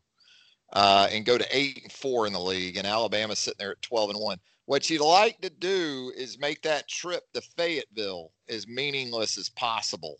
uh, 0.72 1.06
and 1.12 1.24
go 1.24 1.38
to 1.38 1.46
eight 1.56 1.80
and 1.84 1.92
four 1.92 2.26
in 2.26 2.32
the 2.32 2.40
league, 2.40 2.76
and 2.76 2.86
Alabama's 2.86 3.38
sitting 3.38 3.58
there 3.58 3.70
at 3.70 3.82
twelve 3.82 4.10
and 4.10 4.18
one, 4.18 4.38
what 4.66 4.88
you'd 4.88 5.02
like 5.02 5.40
to 5.40 5.50
do 5.50 6.12
is 6.16 6.38
make 6.38 6.62
that 6.62 6.88
trip 6.88 7.24
to 7.34 7.40
Fayetteville 7.40 8.32
as 8.48 8.66
meaningless 8.66 9.36
as 9.38 9.48
possible 9.50 10.16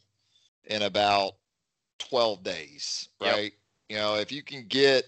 in 0.64 0.82
about 0.82 1.32
twelve 1.98 2.42
days, 2.42 3.08
Yep. 3.20 3.34
right? 3.34 3.52
You 3.88 3.96
know, 3.96 4.16
if 4.16 4.32
you 4.32 4.42
can 4.42 4.66
get 4.66 5.04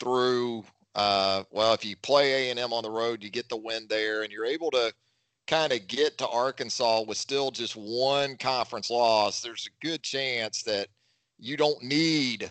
through, 0.00 0.64
uh, 0.94 1.44
well, 1.50 1.72
if 1.74 1.84
you 1.84 1.96
play 1.96 2.48
A 2.48 2.50
and 2.50 2.58
M 2.58 2.72
on 2.72 2.82
the 2.82 2.90
road, 2.90 3.22
you 3.22 3.30
get 3.30 3.48
the 3.48 3.56
win 3.56 3.86
there, 3.88 4.22
and 4.22 4.32
you're 4.32 4.46
able 4.46 4.70
to 4.72 4.92
kind 5.46 5.72
of 5.72 5.86
get 5.86 6.16
to 6.18 6.28
Arkansas 6.28 7.02
with 7.02 7.18
still 7.18 7.50
just 7.50 7.74
one 7.76 8.36
conference 8.36 8.90
loss, 8.90 9.40
there's 9.40 9.68
a 9.68 9.86
good 9.86 10.02
chance 10.02 10.62
that 10.62 10.88
you 11.38 11.56
don't 11.56 11.82
need 11.82 12.50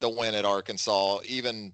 the 0.00 0.08
win 0.08 0.34
at 0.34 0.44
Arkansas, 0.44 1.18
even 1.24 1.72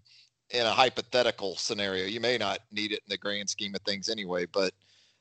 in 0.55 0.67
a 0.67 0.71
hypothetical 0.71 1.57
scenario. 1.57 2.07
You 2.07 2.21
may 2.21 2.39
not 2.39 2.61
need 2.73 2.93
it 2.93 3.01
in 3.07 3.11
the 3.11 3.19
grand 3.19 3.51
scheme 3.51 3.75
of 3.75 3.83
things 3.83 4.09
anyway, 4.09 4.47
but 4.47 4.73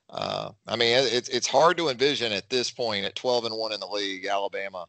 uh, 0.10 0.52
I 0.68 0.76
mean, 0.76 0.96
it's 0.96 1.30
it's 1.30 1.48
hard 1.48 1.78
to 1.78 1.90
envision 1.90 2.32
at 2.32 2.50
this 2.50 2.70
point 2.70 3.06
at 3.06 3.16
12 3.16 3.46
and 3.46 3.56
one 3.58 3.74
in 3.74 3.80
the 3.80 3.88
league, 3.88 4.28
Alabama, 4.28 4.86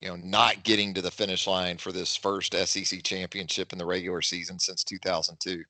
you 0.00 0.08
know, 0.08 0.16
not 0.16 0.64
getting 0.64 0.92
to 0.94 1.02
the 1.02 1.10
finish 1.10 1.46
line 1.46 1.78
for 1.78 1.92
this 1.92 2.16
first 2.16 2.52
SEC 2.52 3.02
championship 3.04 3.72
in 3.72 3.78
the 3.78 3.86
regular 3.86 4.22
season 4.22 4.58
since 4.58 4.82
2002. 4.82 5.62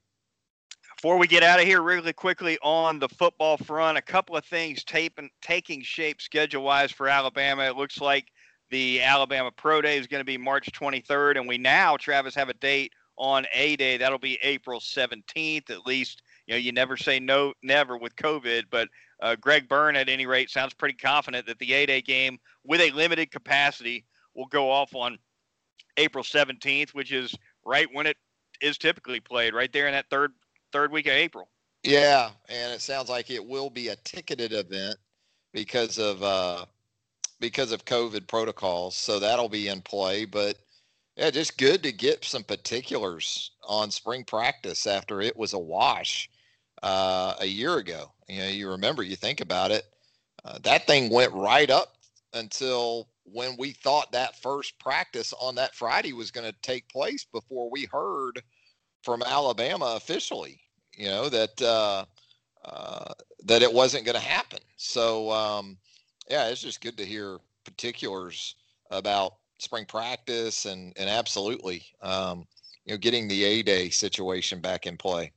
Before 0.96 1.18
we 1.18 1.26
get 1.26 1.42
out 1.42 1.60
of 1.60 1.66
here, 1.66 1.82
really 1.82 2.14
quickly 2.14 2.56
on 2.62 2.98
the 2.98 3.08
football 3.08 3.58
front, 3.58 3.98
a 3.98 4.02
couple 4.02 4.34
of 4.34 4.46
things 4.46 4.82
taping, 4.82 5.28
taking 5.42 5.82
shape 5.82 6.22
schedule 6.22 6.62
wise 6.62 6.90
for 6.90 7.06
Alabama. 7.06 7.64
It 7.64 7.76
looks 7.76 8.00
like 8.00 8.28
the 8.70 9.02
Alabama 9.02 9.50
Pro 9.50 9.82
Day 9.82 9.98
is 9.98 10.06
going 10.06 10.22
to 10.22 10.24
be 10.24 10.38
March 10.38 10.70
23rd, 10.72 11.36
and 11.36 11.46
we 11.46 11.58
now, 11.58 11.98
Travis, 11.98 12.34
have 12.34 12.48
a 12.48 12.54
date 12.54 12.94
on 13.16 13.46
A 13.52 13.76
Day. 13.76 13.96
That'll 13.96 14.18
be 14.18 14.38
April 14.42 14.80
17th, 14.80 15.70
at 15.70 15.86
least. 15.86 16.22
You 16.46 16.54
know, 16.54 16.58
you 16.58 16.72
never 16.72 16.96
say 16.96 17.18
no, 17.18 17.52
never 17.62 17.96
with 17.96 18.14
COVID, 18.16 18.64
but 18.70 18.88
uh, 19.20 19.36
Greg 19.36 19.68
Byrne, 19.68 19.96
at 19.96 20.08
any 20.08 20.26
rate, 20.26 20.50
sounds 20.50 20.74
pretty 20.74 20.94
confident 20.94 21.46
that 21.46 21.58
the 21.58 21.72
A-Day 21.72 22.02
game 22.02 22.38
with 22.64 22.80
a 22.80 22.90
limited 22.90 23.30
capacity 23.30 24.04
will 24.34 24.46
go 24.46 24.70
off 24.70 24.94
on 24.94 25.18
April 25.96 26.22
17th, 26.22 26.90
which 26.90 27.12
is 27.12 27.34
right 27.64 27.88
when 27.92 28.06
it 28.06 28.16
is 28.60 28.78
typically 28.78 29.20
played, 29.20 29.54
right 29.54 29.72
there 29.72 29.86
in 29.86 29.92
that 29.92 30.06
third 30.10 30.32
third 30.72 30.92
week 30.92 31.06
of 31.06 31.12
April. 31.12 31.48
Yeah, 31.82 32.30
and 32.48 32.72
it 32.72 32.80
sounds 32.80 33.08
like 33.08 33.30
it 33.30 33.44
will 33.44 33.70
be 33.70 33.88
a 33.88 33.96
ticketed 33.96 34.52
event 34.52 34.96
because 35.52 35.98
of 35.98 36.22
uh, 36.22 36.66
because 37.40 37.72
of 37.72 37.84
COVID 37.84 38.26
protocols. 38.26 38.96
So 38.96 39.18
that'll 39.18 39.48
be 39.48 39.68
in 39.68 39.80
play. 39.80 40.24
But 40.24 40.56
yeah, 41.16 41.30
just 41.30 41.56
good 41.58 41.82
to 41.82 41.92
get 41.92 42.24
some 42.24 42.44
particulars 42.44 43.52
on 43.66 43.90
spring 43.90 44.24
practice 44.24 44.86
after 44.86 45.20
it 45.20 45.36
was 45.36 45.54
a 45.54 45.58
wash 45.58 46.28
uh, 46.82 47.34
a 47.40 47.46
year 47.46 47.78
ago. 47.78 48.12
You 48.28 48.42
know, 48.42 48.48
you 48.48 48.70
remember, 48.70 49.02
you 49.02 49.16
think 49.16 49.40
about 49.40 49.70
it, 49.70 49.84
uh, 50.44 50.58
that 50.62 50.86
thing 50.86 51.10
went 51.10 51.32
right 51.32 51.70
up 51.70 51.94
until 52.34 53.08
when 53.24 53.56
we 53.58 53.72
thought 53.72 54.12
that 54.12 54.40
first 54.42 54.78
practice 54.78 55.32
on 55.40 55.54
that 55.56 55.74
Friday 55.74 56.12
was 56.12 56.30
going 56.30 56.50
to 56.50 56.56
take 56.62 56.88
place 56.88 57.24
before 57.24 57.70
we 57.70 57.86
heard 57.86 58.42
from 59.02 59.22
Alabama 59.22 59.94
officially, 59.96 60.60
you 60.96 61.06
know, 61.06 61.28
that 61.28 61.60
uh, 61.62 62.04
uh, 62.64 63.12
that 63.44 63.62
it 63.62 63.72
wasn't 63.72 64.04
going 64.04 64.16
to 64.16 64.20
happen. 64.20 64.60
So 64.76 65.30
um, 65.30 65.78
yeah, 66.28 66.48
it's 66.48 66.62
just 66.62 66.80
good 66.80 66.98
to 66.98 67.06
hear 67.06 67.38
particulars 67.64 68.54
about 68.90 69.34
spring 69.58 69.84
practice 69.84 70.64
and 70.66 70.92
and 70.96 71.08
absolutely, 71.08 71.82
um, 72.02 72.46
you 72.84 72.94
know, 72.94 72.98
getting 72.98 73.28
the 73.28 73.44
A 73.44 73.62
day 73.62 73.90
situation 73.90 74.60
back 74.60 74.86
in 74.86 74.96
play. 74.96 75.32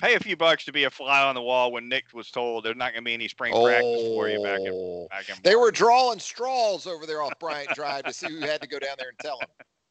Pay 0.00 0.14
a 0.14 0.20
few 0.20 0.36
bucks 0.36 0.64
to 0.64 0.72
be 0.72 0.84
a 0.84 0.90
fly 0.90 1.22
on 1.22 1.36
the 1.36 1.42
wall 1.42 1.70
when 1.70 1.88
Nick 1.88 2.06
was 2.12 2.30
told 2.30 2.64
there's 2.64 2.76
not 2.76 2.92
going 2.92 3.04
to 3.04 3.08
be 3.08 3.14
any 3.14 3.28
spring 3.28 3.52
oh, 3.54 3.64
practice 3.64 4.02
for 4.02 4.28
you 4.28 4.42
back 4.42 4.58
in. 4.58 4.72
Oh, 4.72 5.06
back 5.10 5.28
in 5.28 5.36
they 5.44 5.54
were 5.54 5.70
drawing 5.70 6.18
straws 6.18 6.86
over 6.86 7.06
there 7.06 7.22
off 7.22 7.38
Bryant 7.38 7.68
Drive 7.70 8.04
to 8.04 8.12
see 8.12 8.28
who 8.28 8.40
had 8.40 8.60
to 8.62 8.68
go 8.68 8.80
down 8.80 8.96
there 8.98 9.10
and 9.10 9.18
tell 9.20 9.38
them. 9.38 9.48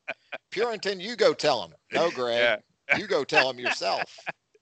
Purinton, 0.51 0.99
you 0.99 1.15
go 1.15 1.33
tell 1.33 1.61
them. 1.61 1.73
No, 1.93 2.11
Greg, 2.11 2.59
yeah. 2.89 2.97
you 2.97 3.07
go 3.07 3.23
tell 3.23 3.47
them 3.47 3.57
yourself. 3.57 4.19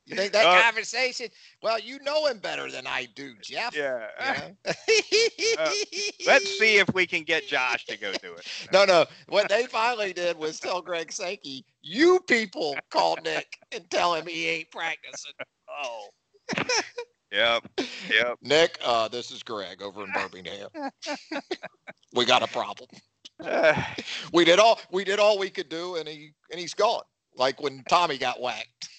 You 0.10 0.16
think 0.16 0.34
that 0.34 0.46
uh, 0.46 0.62
conversation? 0.64 1.28
Well, 1.62 1.80
you 1.80 2.00
know 2.00 2.26
him 2.26 2.40
better 2.40 2.72
than 2.72 2.88
I 2.88 3.08
do, 3.14 3.36
Jeff. 3.44 3.76
Yeah. 3.76 4.08
uh, 4.20 5.72
let's 6.26 6.58
see 6.58 6.78
if 6.78 6.92
we 6.96 7.06
can 7.06 7.22
get 7.24 7.48
Josh 7.48 7.86
to 7.86 7.96
go 7.98 8.12
do 8.14 8.34
it. 8.34 8.48
No, 8.74 8.86
no. 8.86 9.06
What 9.28 9.50
they 9.50 9.68
finally 9.68 10.12
did 10.12 10.36
was 10.38 10.60
tell 10.60 10.82
Greg 10.82 11.12
Sankey, 11.12 11.64
"You 11.82 12.20
people 12.28 12.76
call 12.90 13.18
Nick 13.24 13.60
and 13.72 13.88
tell 13.92 14.16
him 14.16 14.26
he 14.26 14.48
ain't 14.48 14.72
practicing." 14.72 15.34
Oh. 15.70 16.08
Yep. 17.32 17.68
Yep. 18.10 18.38
Nick, 18.42 18.80
uh, 18.84 19.08
this 19.08 19.30
is 19.30 19.44
Greg 19.44 19.84
over 19.84 20.04
in 20.04 20.12
Birmingham. 20.14 20.68
we 22.16 22.26
got 22.26 22.42
a 22.42 22.48
problem. 22.48 22.90
we 24.34 24.44
did 24.46 24.58
all 24.58 24.80
we 24.92 25.04
did 25.04 25.20
all 25.20 25.38
we 25.38 25.52
could 25.52 25.70
do, 25.70 25.98
and 25.98 26.08
he 26.08 26.32
and 26.52 26.60
he's 26.60 26.74
gone. 26.74 27.04
Like 27.36 27.62
when 27.62 27.84
Tommy 27.88 28.18
got 28.18 28.42
whacked. 28.42 28.90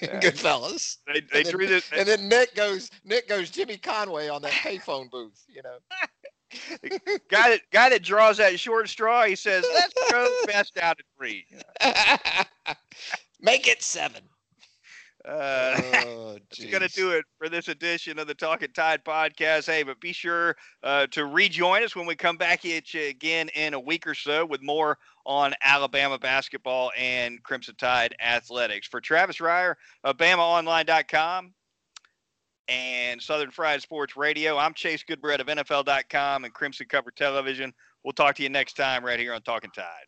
Yeah. 0.00 0.20
Goodfellas. 0.20 0.98
They, 1.06 1.20
they 1.32 1.48
and, 1.50 1.60
then, 1.60 1.70
it, 1.70 1.84
and 1.96 2.08
then 2.08 2.28
Nick 2.28 2.54
goes 2.54 2.90
Nick 3.04 3.28
goes 3.28 3.50
Jimmy 3.50 3.76
Conway 3.76 4.28
on 4.28 4.42
that 4.42 4.52
payphone 4.52 5.10
booth, 5.10 5.44
you 5.48 5.62
know. 5.62 5.76
guy 7.30 7.50
that 7.50 7.60
guy 7.70 7.88
that 7.88 8.02
draws 8.02 8.36
that 8.38 8.58
short 8.58 8.88
straw, 8.88 9.24
he 9.24 9.36
says, 9.36 9.64
"Let's 9.72 9.94
go 10.10 10.28
best 10.46 10.78
out 10.78 10.98
of 11.00 11.06
three. 11.16 11.46
Make 13.40 13.66
it 13.68 13.82
seven. 13.82 14.22
Uh, 15.26 15.80
oh, 16.06 16.38
that's 16.50 16.64
going 16.66 16.86
to 16.86 16.94
do 16.94 17.12
it 17.12 17.24
for 17.38 17.48
this 17.48 17.68
edition 17.68 18.18
of 18.18 18.26
the 18.26 18.34
Talking 18.34 18.72
Tide 18.74 19.02
podcast. 19.04 19.66
Hey, 19.66 19.82
but 19.82 19.98
be 20.00 20.12
sure 20.12 20.54
uh, 20.82 21.06
to 21.08 21.24
rejoin 21.24 21.82
us 21.82 21.96
when 21.96 22.06
we 22.06 22.14
come 22.14 22.36
back 22.36 22.64
at 22.66 22.92
you 22.92 23.06
again 23.06 23.48
in 23.54 23.72
a 23.72 23.80
week 23.80 24.06
or 24.06 24.14
so 24.14 24.44
with 24.44 24.62
more 24.62 24.98
on 25.24 25.54
Alabama 25.62 26.18
basketball 26.18 26.92
and 26.98 27.42
Crimson 27.42 27.74
Tide 27.76 28.14
athletics. 28.20 28.86
For 28.86 29.00
Travis 29.00 29.38
Reier 29.38 29.76
of 30.04 30.18
BamaOnline.com 30.18 31.54
and 32.68 33.22
Southern 33.22 33.50
Fried 33.50 33.80
Sports 33.80 34.16
Radio, 34.16 34.58
I'm 34.58 34.74
Chase 34.74 35.04
Goodbread 35.08 35.40
of 35.40 35.46
NFL.com 35.46 36.44
and 36.44 36.52
Crimson 36.52 36.86
Cover 36.86 37.10
Television. 37.10 37.72
We'll 38.04 38.12
talk 38.12 38.36
to 38.36 38.42
you 38.42 38.50
next 38.50 38.74
time 38.74 39.02
right 39.02 39.18
here 39.18 39.32
on 39.32 39.40
Talking 39.40 39.70
Tide. 39.70 40.04